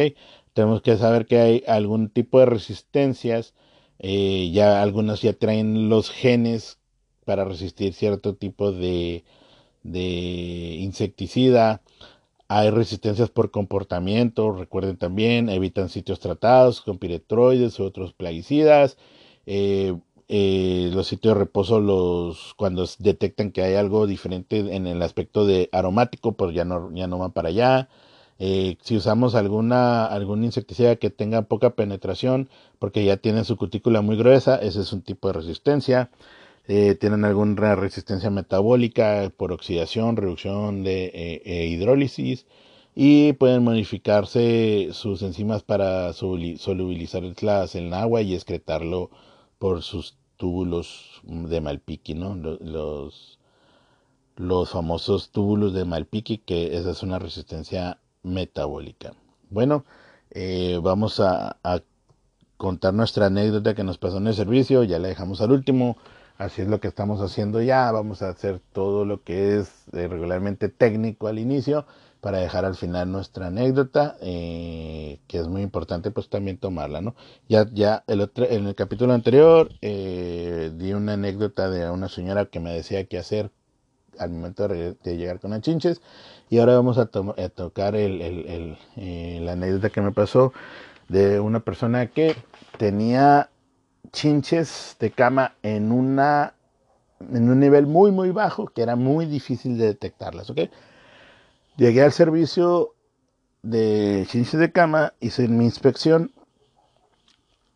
Tenemos 0.57 0.81
que 0.81 0.97
saber 0.97 1.27
que 1.27 1.39
hay 1.39 1.65
algún 1.69 2.09
tipo 2.09 2.41
de 2.41 2.47
resistencias, 2.47 3.53
eh, 3.99 4.51
ya 4.55 4.81
algunas 4.81 5.21
ya 5.21 5.35
traen 5.35 5.91
los 5.91 6.11
genes 6.11 6.79
para 7.27 7.45
resistir 7.45 7.93
cierto 7.93 8.37
tipo 8.37 8.73
de, 8.73 9.25
de 9.83 10.79
insecticida, 10.81 11.83
hay 12.49 12.71
resistencias 12.71 13.29
por 13.31 13.51
comportamiento, 13.51 14.53
recuerden 14.53 14.97
también, 14.97 15.51
evitan 15.51 15.91
sitios 15.91 16.21
tratados 16.21 16.81
con 16.81 16.99
piretroides 16.99 17.79
u 17.79 17.85
otros 17.85 18.15
plaguicidas. 18.15 18.97
Eh, 19.47 19.95
eh, 20.29 20.91
los 20.95 21.07
sitios 21.09 21.35
de 21.35 21.41
reposo 21.41 21.81
los 21.81 22.55
cuando 22.55 22.87
detectan 22.99 23.53
que 23.53 23.63
hay 23.63 23.75
algo 23.75 24.07
diferente 24.07 24.61
en 24.75 24.87
el 24.87 25.03
aspecto 25.03 25.47
de 25.47 25.69
aromático 25.73 26.33
pues 26.33 26.55
ya 26.55 26.65
no 26.65 26.91
ya 26.95 27.07
no 27.07 27.19
van 27.19 27.33
para 27.33 27.51
allá 27.51 27.89
eh, 28.39 28.77
si 28.83 28.97
usamos 28.97 29.35
alguna 29.35 30.07
algún 30.07 30.45
insecticida 30.45 30.97
que 30.97 31.11
tenga 31.11 31.43
poca 31.43 31.71
penetración 31.71 32.49
porque 32.79 33.05
ya 33.05 33.17
tienen 33.17 33.45
su 33.45 33.57
cutícula 33.57 34.03
muy 34.03 34.17
gruesa 34.17 34.57
ese 34.57 34.81
es 34.83 34.93
un 34.93 35.03
tipo 35.03 35.29
de 35.29 35.35
resistencia 35.35 36.11
eh, 36.69 36.97
tienen 36.97 37.25
alguna 37.25 37.77
resistencia 37.77 38.31
metabólica 38.31 39.33
por 39.37 39.53
oxidación 39.53 40.17
reducción 40.17 40.85
de 40.85 41.43
hidrólisis 41.71 42.47
y 42.99 43.35
pueden 43.35 43.63
modificarse 43.63 44.89
sus 44.93 45.21
enzimas 45.23 45.63
para 45.63 46.15
solubilizarlas 46.15 47.75
en 47.75 47.93
agua 47.93 48.23
y 48.23 48.35
excretarlo 48.35 49.11
por 49.59 49.83
sus 49.83 50.17
túbulos 50.39 51.21
de 51.25 51.61
Malpiqui, 51.61 52.15
¿no? 52.15 52.35
Los, 52.35 53.39
los 54.37 54.71
famosos 54.71 55.31
túbulos 55.31 55.75
de 55.75 55.85
Malpiqui, 55.85 56.39
que 56.39 56.77
esa 56.79 56.91
es 56.93 57.03
una 57.03 57.19
resistencia 57.19 58.01
metabólica. 58.27 59.13
Bueno, 59.51 59.85
eh, 60.31 60.79
vamos 60.83 61.21
a, 61.21 61.57
contar 62.57 62.95
nuestra 62.95 63.27
anécdota 63.27 63.75
que 63.75 63.85
nos 63.85 63.99
pasó 63.99 64.17
en 64.17 64.27
el 64.29 64.35
servicio, 64.35 64.83
ya 64.83 64.99
la 64.99 65.09
dejamos 65.09 65.43
al 65.43 65.53
último, 65.53 65.99
así 66.39 66.63
es 66.63 66.69
lo 66.69 66.81
que 66.81 66.89
estamos 66.89 67.21
haciendo 67.21 67.61
ya, 67.61 67.93
vamos 67.93 68.23
a 68.23 68.31
hacer 68.31 68.61
todo 68.73 69.05
lo 69.05 69.23
que 69.23 69.59
es 69.59 69.85
eh, 69.93 70.09
regularmente 70.09 70.71
técnico 70.71 71.29
al 71.29 71.39
inicio 71.39 71.87
para 72.23 72.39
dejar 72.39 72.65
al 72.65 72.75
final 72.75 73.13
nuestra 73.13 73.49
anécdota, 73.49 74.17
eh, 74.23 75.21
que 75.27 75.39
es 75.39 75.49
muy 75.49 75.61
importante 75.61 76.11
pues 76.11 76.31
también 76.31 76.57
tomarla, 76.57 77.03
¿no? 77.03 77.15
Ya, 77.47 77.67
ya 77.73 78.05
el 78.07 78.23
otro, 78.23 78.47
en 78.49 78.67
el 78.67 78.75
capítulo 78.75 79.13
anterior 79.13 79.69
di 79.81 80.93
una 80.95 81.13
anécdota 81.13 81.69
de 81.69 81.91
una 81.91 82.09
señora 82.09 82.47
que 82.47 82.59
me 82.59 82.73
decía 82.73 83.05
qué 83.05 83.19
hacer 83.19 83.51
al 84.19 84.31
momento 84.31 84.69
de, 84.69 84.97
llegar 85.05 85.41
con 85.41 85.51
las 85.53 85.61
chinches 85.61 86.01
y 86.49 86.59
ahora 86.59 86.75
vamos 86.75 86.99
a, 86.99 87.07
tocar 87.07 87.95
eh, 87.97 88.77
la 89.43 89.53
anécdota 89.53 89.91
que 89.91 90.01
me 90.01 90.13
pasó 90.13 90.53
de 91.09 91.41
una 91.41 91.61
persona 91.61 92.07
que 92.07 92.37
tenía 92.79 93.51
chinches 94.13 94.97
de 94.99 95.11
cama 95.11 95.55
en 95.63 95.93
una 95.93 96.55
un 97.19 97.59
nivel 97.59 97.87
muy 97.87 98.13
muy 98.13 98.31
bajo 98.31 98.67
que 98.67 98.83
era 98.83 98.95
muy 98.95 99.27
difícil 99.27 99.79
de 99.79 99.87
detectarlas, 99.87 100.51
¿ok? 100.51 100.61
Llegué 101.77 102.03
al 102.03 102.13
servicio 102.13 102.95
de 103.63 104.27
ciencias 104.29 104.61
de 104.61 104.73
cama, 104.73 105.15
hice 105.21 105.49
mi 105.49 105.65
inspección, 105.65 106.31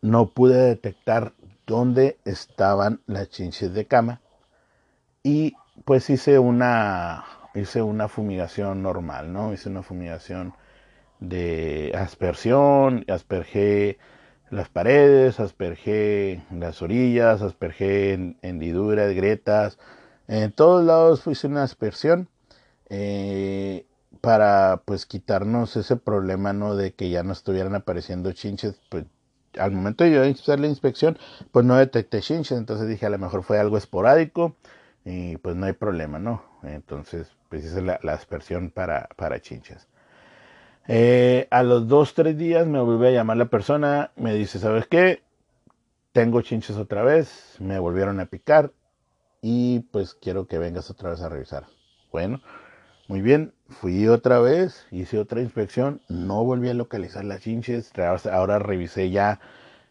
no 0.01 0.29
pude 0.29 0.57
detectar 0.57 1.33
dónde 1.67 2.17
estaban 2.25 3.01
las 3.05 3.29
chinches 3.29 3.73
de 3.73 3.85
cama. 3.85 4.21
Y 5.23 5.53
pues 5.85 6.09
hice 6.09 6.39
una 6.39 7.25
hice 7.53 7.81
una 7.81 8.07
fumigación 8.07 8.81
normal, 8.81 9.33
¿no? 9.33 9.53
Hice 9.53 9.69
una 9.69 9.83
fumigación 9.83 10.53
de 11.19 11.91
aspersión, 11.95 13.05
aspergé 13.09 13.99
las 14.49 14.69
paredes, 14.69 15.39
aspergé 15.39 16.43
las 16.51 16.81
orillas, 16.81 17.41
aspergé 17.41 18.35
hendiduras, 18.41 19.13
grietas, 19.13 19.79
en 20.27 20.51
todos 20.51 20.85
lados 20.85 21.25
hice 21.27 21.47
una 21.47 21.63
aspersión. 21.63 22.29
Eh, 22.89 23.85
para 24.21 24.83
pues 24.85 25.05
quitarnos 25.05 25.75
ese 25.75 25.95
problema 25.95 26.53
no 26.53 26.75
de 26.75 26.93
que 26.93 27.09
ya 27.09 27.23
no 27.23 27.33
estuvieran 27.33 27.75
apareciendo 27.75 28.31
chinches 28.31 28.75
pues 28.89 29.05
al 29.57 29.71
momento 29.71 30.03
de 30.03 30.11
yo 30.11 30.23
hacer 30.23 30.59
la 30.59 30.67
inspección 30.67 31.17
pues 31.51 31.65
no 31.65 31.75
detecté 31.75 32.21
chinches 32.21 32.57
entonces 32.57 32.87
dije 32.87 33.05
a 33.05 33.09
lo 33.09 33.17
mejor 33.17 33.43
fue 33.43 33.59
algo 33.59 33.77
esporádico 33.77 34.55
y 35.05 35.37
pues 35.37 35.55
no 35.55 35.65
hay 35.65 35.73
problema 35.73 36.19
no 36.19 36.43
entonces 36.63 37.35
pues 37.49 37.65
hice 37.65 37.81
la, 37.81 37.99
aspersión 38.13 38.69
para, 38.69 39.09
para 39.17 39.41
chinches. 39.41 39.87
Eh, 40.87 41.47
a 41.51 41.63
los 41.63 41.87
dos 41.87 42.13
tres 42.13 42.37
días 42.37 42.65
me 42.65 42.79
volvió 42.79 43.07
a 43.07 43.11
llamar 43.11 43.37
la 43.37 43.45
persona 43.45 44.11
me 44.15 44.33
dice 44.33 44.59
sabes 44.59 44.87
qué 44.87 45.21
tengo 46.11 46.41
chinches 46.41 46.77
otra 46.77 47.03
vez 47.03 47.55
me 47.59 47.77
volvieron 47.79 48.19
a 48.19 48.25
picar 48.25 48.71
y 49.41 49.81
pues 49.91 50.15
quiero 50.15 50.47
que 50.47 50.57
vengas 50.57 50.89
otra 50.89 51.11
vez 51.11 51.21
a 51.21 51.29
revisar 51.29 51.65
bueno 52.11 52.41
muy 53.11 53.21
bien, 53.21 53.53
fui 53.67 54.07
otra 54.07 54.39
vez, 54.39 54.87
hice 54.89 55.19
otra 55.19 55.41
inspección, 55.41 55.99
no 56.07 56.45
volví 56.45 56.69
a 56.69 56.73
localizar 56.73 57.25
las 57.25 57.41
chinches, 57.41 57.91
ahora 58.31 58.57
revisé 58.57 59.09
ya 59.09 59.41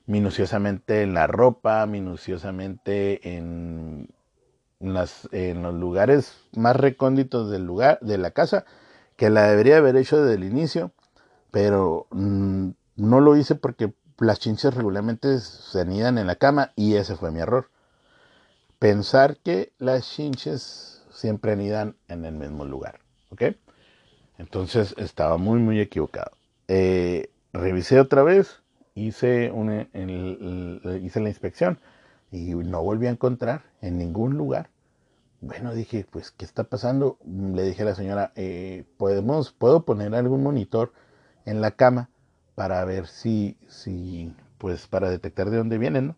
minuciosamente 0.07 1.03
en 1.03 1.13
la 1.13 1.27
ropa, 1.27 1.85
minuciosamente 1.85 3.37
en, 3.37 4.09
en 4.81 5.63
los 5.63 5.75
lugares 5.75 6.35
más 6.57 6.75
recónditos 6.75 7.51
del 7.51 7.65
lugar, 7.65 7.99
de 8.01 8.19
la 8.19 8.31
casa, 8.31 8.65
que 9.17 9.31
la 9.31 9.49
debería 9.49 9.77
haber 9.77 9.97
hecho 9.97 10.23
desde 10.23 10.37
el 10.37 10.45
inicio, 10.45 10.93
pero 11.51 12.07
mm, 12.11 12.71
no 12.97 13.21
lo 13.21 13.37
hice 13.37 13.55
porque 13.55 13.93
las 14.19 14.41
chinches 14.41 14.75
regularmente 14.75 15.39
se 15.41 15.81
anidan 15.81 16.19
en 16.19 16.27
la 16.27 16.37
cama 16.37 16.73
y 16.77 16.95
ese 16.95 17.17
fue 17.17 17.31
mi 17.31 17.41
error. 17.41 17.69
Pensar 18.79 19.37
que 19.37 19.73
las 19.79 20.11
chinches 20.11 21.05
siempre 21.13 21.53
anidan 21.53 21.97
en 22.09 22.25
el 22.25 22.35
mismo 22.35 22.65
lugar. 22.65 23.01
¿Ok? 23.31 23.43
Entonces 24.39 24.95
estaba 24.97 25.37
muy, 25.37 25.59
muy 25.59 25.81
equivocado. 25.81 26.31
Eh, 26.69 27.31
revisé 27.53 28.01
otra 28.01 28.23
vez, 28.23 28.63
hice, 28.95 29.51
una, 29.51 29.89
hice 31.03 31.21
la 31.21 31.29
inspección 31.29 31.79
y 32.31 32.55
no 32.55 32.83
volví 32.83 33.07
a 33.07 33.11
encontrar 33.11 33.63
en 33.81 33.99
ningún 33.99 34.37
lugar. 34.37 34.71
Bueno, 35.41 35.75
dije, 35.75 36.07
pues, 36.11 36.31
¿qué 36.31 36.45
está 36.45 36.65
pasando? 36.65 37.19
Le 37.25 37.63
dije 37.63 37.83
a 37.83 37.87
la 37.87 37.95
señora, 37.95 38.33
eh, 38.37 38.85
¿podemos, 38.99 39.53
¿puedo 39.53 39.85
poner 39.85 40.15
algún 40.15 40.43
monitor 40.43 40.93
en 41.47 41.61
la 41.61 41.73
cama 41.73 42.11
para 42.55 42.85
ver 42.85 43.07
si, 43.07 43.57
si, 43.69 44.35
pues, 44.59 44.87
para 44.87 45.11
detectar 45.11 45.51
de 45.51 45.57
dónde 45.57 45.79
vienen, 45.79 46.09
¿no? 46.09 46.17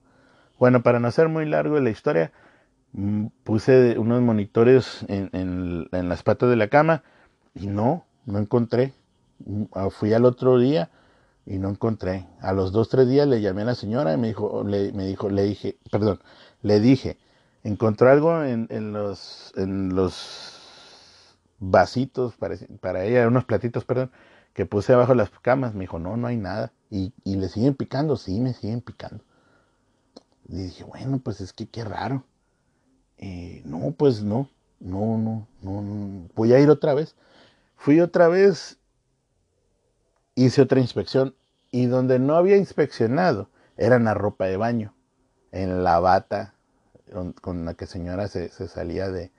Bueno, 0.59 0.83
para 0.83 1.01
no 1.01 1.09
hacer 1.09 1.29
muy 1.29 1.47
largo 1.47 1.79
la 1.81 1.91
historia, 1.91 2.33
Mm, 2.93 3.29
puse 3.45 3.99
unos 3.99 4.21
monitores 4.21 5.05
en, 5.09 5.89
las 5.91 6.23
patas 6.23 6.51
de 6.51 6.57
la 6.57 6.69
cama 6.69 7.03
y 7.55 7.67
no, 7.67 8.05
no 8.27 8.39
encontré. 8.39 8.93
Mm, 9.47 9.65
ah, 9.75 9.89
fui 9.91 10.13
al 10.13 10.25
otro 10.27 10.59
día 10.59 10.91
y 11.47 11.59
no 11.59 11.71
encontré. 11.71 12.27
A 12.41 12.53
los 12.53 12.73
dos, 12.73 12.89
tres 12.89 13.09
días 13.09 13.27
le 13.27 13.41
llamé 13.41 13.63
a 13.63 13.67
la 13.67 13.75
señora 13.75 14.15
y 14.15 14.17
me 14.17 14.29
dijo, 14.29 14.65
le, 14.65 14.93
me 14.93 15.07
dijo, 15.07 15.29
le 15.29 15.43
dije, 15.45 15.79
perdón, 15.91 16.21
le 16.63 16.81
dije, 16.81 17.19
encontró 17.65 18.11
algo 18.11 18.43
en, 18.45 18.93
los, 18.93 19.53
en 19.57 19.95
los 19.95 21.39
vasitos 21.59 22.37
para, 22.37 22.57
para 22.81 23.05
ella, 23.05 23.29
unos 23.29 23.45
platitos, 23.45 23.85
perdón, 23.85 24.11
que 24.53 24.67
puse 24.67 24.93
abajo 24.93 25.15
las 25.15 25.31
camas. 25.31 25.75
Me 25.75 25.83
dijo, 25.83 25.99
no, 25.99 26.17
no 26.17 26.27
hay 26.27 26.37
nada. 26.37 26.73
Y, 26.91 27.13
y 27.25 27.37
le 27.37 27.49
siguen 27.49 27.75
picando, 27.75 28.17
sí, 28.17 28.41
me 28.41 28.53
siguen 28.53 28.81
picando. 28.81 29.25
Y 30.49 30.57
dije, 30.57 30.85
bueno, 30.85 31.19
pues 31.19 31.41
es 31.41 31.53
que 31.53 31.67
qué 31.67 31.85
raro. 31.85 32.25
Eh, 33.19 33.63
no, 33.65 33.93
pues 33.93 34.23
no, 34.23 34.49
no, 34.81 35.17
no, 35.17 35.47
no, 35.63 36.29
voy 36.35 36.53
a 36.53 36.61
ir 36.61 36.69
otra 36.71 36.93
vez. 36.95 37.15
Fui 37.77 38.01
otra 38.01 38.29
vez, 38.29 38.79
hice 40.35 40.63
otra 40.63 40.81
inspección, 40.81 41.35
y 41.71 41.87
donde 41.87 42.19
no 42.19 42.37
había 42.37 42.57
inspeccionado 42.57 43.49
era 43.77 43.97
en 43.97 44.05
la 44.05 44.15
ropa 44.15 44.47
de 44.47 44.57
baño, 44.57 44.95
en 45.51 45.85
la 45.85 46.01
bata 46.01 46.55
con 47.41 47.65
la 47.65 47.75
que 47.75 47.87
señora 47.87 48.29
se, 48.29 48.49
salía 48.49 49.11
de, 49.11 49.31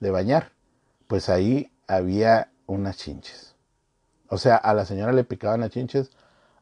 de 0.00 0.10
bañar. 0.10 0.52
Pues 1.06 1.28
ahí 1.28 1.72
había 1.86 2.50
unas 2.66 2.96
chinches. 2.96 3.54
O 4.28 4.38
sea, 4.38 4.56
a 4.56 4.74
la 4.74 4.84
señora 4.84 5.12
le 5.12 5.24
picaban 5.24 5.60
las 5.60 5.70
chinches 5.70 6.10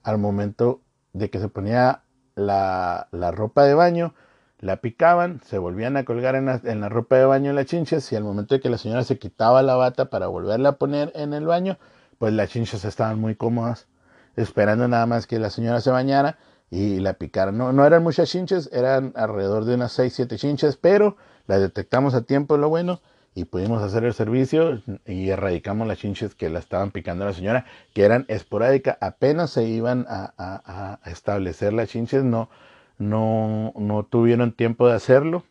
al 0.03 0.19
momento 0.19 0.81
de 1.13 1.31
que 1.31 1.39
se 1.39 1.49
ponía 1.49 2.03
la, 2.35 3.09
la 3.11 3.31
ropa 3.31 3.65
de 3.65 3.75
baño, 3.75 4.15
la 4.61 4.77
picaban, 4.77 5.41
se 5.45 5.59
volvían 5.59 5.97
a 5.97 6.05
colgar 6.05 6.35
en 6.35 6.47
la, 6.47 6.61
en 6.65 6.81
la, 6.81 6.89
ropa 6.89 7.17
de 7.17 7.25
baño 7.25 7.53
las 7.53 7.67
chinches 7.67 8.11
y 8.13 8.17
al 8.17 8.25
momento 8.25 8.55
de 8.55 8.61
que 8.61 8.71
la 8.71 8.79
señora 8.79 9.05
se 9.05 9.19
quitaba 9.19 9.63
la 9.63 9.77
bata 9.77 10.11
para 10.11 10.27
volverla 10.27 10.71
a 10.71 10.77
poner 10.77 11.13
en 11.15 11.33
el 11.33 11.47
baño, 11.47 11.79
pues 12.25 12.33
las 12.33 12.49
chinches 12.49 12.87
estaban 12.87 13.21
muy 13.21 13.35
cómodas, 13.35 13.87
esperando 14.35 14.89
nada 14.89 15.05
más 15.05 15.27
que 15.27 15.39
la 15.39 15.51
señora 15.51 15.83
se 15.83 15.91
bañara 15.91 16.39
y 16.71 16.99
la 17.01 17.13
picaran. 17.13 17.59
No, 17.59 17.71
no 17.75 17.85
eran 17.85 18.03
muchas 18.03 18.31
chinches, 18.31 18.71
eran 18.73 19.13
alrededor 19.15 19.67
de 19.67 19.75
unas 19.75 19.93
6, 19.93 20.11
7 20.11 20.39
chinches, 20.39 20.79
pero 20.79 21.19
las 21.47 21.61
detectamos 21.61 22.15
a 22.15 22.23
tiempo, 22.23 22.57
lo 22.57 22.71
bueno, 22.71 23.03
y 23.35 23.45
pudimos 23.45 23.83
hacer 23.83 24.05
el 24.05 24.15
servicio 24.15 24.83
y 25.05 25.29
erradicamos 25.29 25.87
las 25.87 25.99
chinches 25.99 26.35
que 26.35 26.49
la 26.49 26.61
estaban 26.61 26.93
picando 26.93 27.25
a 27.25 27.27
la 27.29 27.35
señora, 27.35 27.67
que 27.93 28.05
eran 28.05 28.25
esporádicas, 28.29 28.97
apenas 29.03 29.51
se 29.51 29.65
iban 29.65 30.07
a, 30.09 31.01
establecer 31.05 31.75
las 31.75 31.91
chinches, 31.91 32.25
no, 32.25 32.49
no, 32.97 33.75
no 33.77 34.05
tuvieron 34.05 34.53
tiempo 34.53 34.89
de 34.89 34.95
hacerlo, 34.95 35.45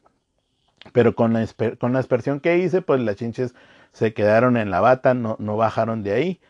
pero 0.92 1.14
con 1.14 1.34
la, 1.34 1.48
con 1.80 1.94
la 1.94 2.00
aspersión 2.00 2.40
que 2.40 2.58
hice, 2.58 2.82
pues 2.82 3.00
las 3.00 3.18
chinches 3.18 3.54
se 3.92 4.16
quedaron 4.16 4.58
en 4.58 4.72
la 4.72 4.80
bata, 4.80 5.14
no, 5.14 5.36
no 5.38 5.56
bajaron 5.56 6.02
de 6.02 6.14
ahí 6.14 6.42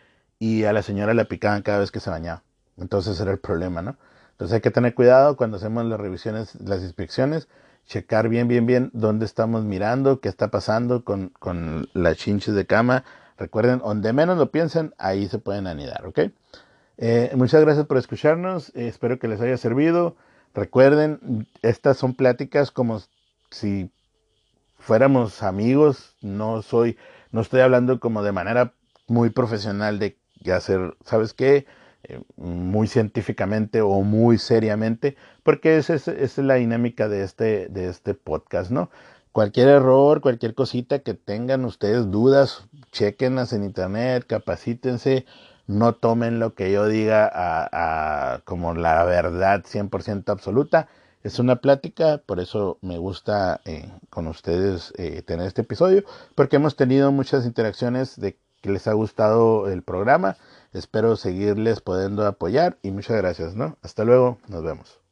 y 0.44 0.66
a 0.66 0.74
la 0.74 0.82
señora 0.82 1.14
le 1.14 1.24
picaban 1.24 1.62
cada 1.62 1.80
vez 1.80 1.90
que 1.90 2.02
se 2.02 2.10
bañaba. 2.10 2.44
Entonces 2.78 3.18
era 3.22 3.32
el 3.32 3.40
problema, 3.40 3.82
¿no? 3.82 3.96
Entonces 4.32 4.56
hay 4.56 4.60
que 4.60 4.72
tener 4.72 4.94
cuidado 4.94 5.38
cuando 5.38 5.56
hacemos 5.56 5.86
las 5.86 5.98
revisiones, 5.98 6.56
las 6.56 6.82
inspecciones, 6.82 7.48
checar 7.88 8.28
bien, 8.28 8.50
bien, 8.50 8.66
bien 8.66 8.90
dónde 8.92 9.24
estamos 9.24 9.64
mirando, 9.64 10.20
qué 10.20 10.28
está 10.28 10.50
pasando 10.52 11.06
con, 11.06 11.30
con 11.30 11.88
las 11.94 12.18
chinches 12.18 12.56
de 12.56 12.66
cama. 12.66 13.06
Recuerden, 13.38 13.80
donde 13.80 14.12
menos 14.12 14.38
lo 14.38 14.52
piensen, 14.52 14.94
ahí 14.98 15.30
se 15.30 15.40
pueden 15.40 15.66
anidar, 15.66 16.06
¿ok? 16.06 16.20
Eh, 16.98 17.32
muchas 17.36 17.62
gracias 17.62 17.86
por 17.86 17.98
escucharnos, 17.98 18.68
eh, 18.76 18.90
espero 18.90 19.20
que 19.20 19.30
les 19.30 19.40
haya 19.40 19.56
servido. 19.56 20.18
Recuerden, 20.54 21.48
estas 21.62 21.96
son 21.96 22.16
pláticas 22.16 22.70
como 22.70 23.02
si 23.50 23.94
fuéramos 24.78 25.42
amigos, 25.42 26.18
no 26.20 26.62
soy, 26.64 26.98
no 27.32 27.40
estoy 27.40 27.62
hablando 27.62 28.02
como 28.02 28.24
de 28.24 28.34
manera 28.34 28.74
muy 29.08 29.30
profesional 29.30 30.00
de 30.00 30.18
hacer, 30.52 30.96
¿sabes 31.06 31.34
qué? 31.34 31.66
Eh, 32.06 32.22
muy 32.36 32.88
científicamente 32.88 33.82
o 33.82 34.02
muy 34.02 34.38
seriamente, 34.38 35.16
porque 35.44 35.78
esa 35.78 35.94
es, 35.96 36.38
la 36.38 36.56
dinámica 36.56 37.08
de 37.08 37.24
este, 37.24 37.68
de 37.70 37.88
este 37.88 38.14
podcast, 38.14 38.72
¿no? 38.72 38.90
Cualquier 39.32 39.70
error, 39.70 40.20
cualquier 40.20 40.54
cosita 40.54 41.00
que 41.00 41.14
tengan 41.14 41.64
ustedes 41.64 42.12
dudas, 42.12 42.68
chequenlas 42.92 43.54
en 43.54 43.64
internet, 43.64 44.26
capacítense, 44.28 45.26
no 45.66 45.96
tomen 45.96 46.40
lo 46.40 46.56
que 46.56 46.72
yo 46.72 46.88
diga 46.88 48.42
como 48.46 48.74
la 48.76 49.04
verdad 49.06 49.64
100% 49.64 50.30
absoluta. 50.30 50.90
Es 51.24 51.40
una 51.40 51.56
plática, 51.58 52.22
por 52.26 52.42
eso 52.42 52.80
me 52.82 52.98
gusta 52.98 53.62
eh, 53.64 53.90
con 54.10 54.28
ustedes 54.28 54.94
eh, 54.98 55.22
tener 55.22 55.48
este 55.48 55.62
episodio, 55.62 56.04
porque 56.36 56.58
hemos 56.58 56.76
tenido 56.76 57.14
muchas 57.14 57.46
interacciones 57.46 58.20
de 58.20 58.38
que 58.64 58.72
les 58.72 58.88
ha 58.88 58.94
gustado 58.94 59.70
el 59.70 59.84
programa 59.84 60.38
Espero 60.74 61.16
seguirles 61.18 61.82
pudiendo 61.82 62.26
apoyar 62.26 62.80
y 62.82 62.90
muchas 62.90 63.18
gracias, 63.18 63.56
¿no? 63.56 63.78
Hasta 63.84 64.06
luego, 64.06 64.40
nos 64.48 64.64
vemos. 64.64 65.03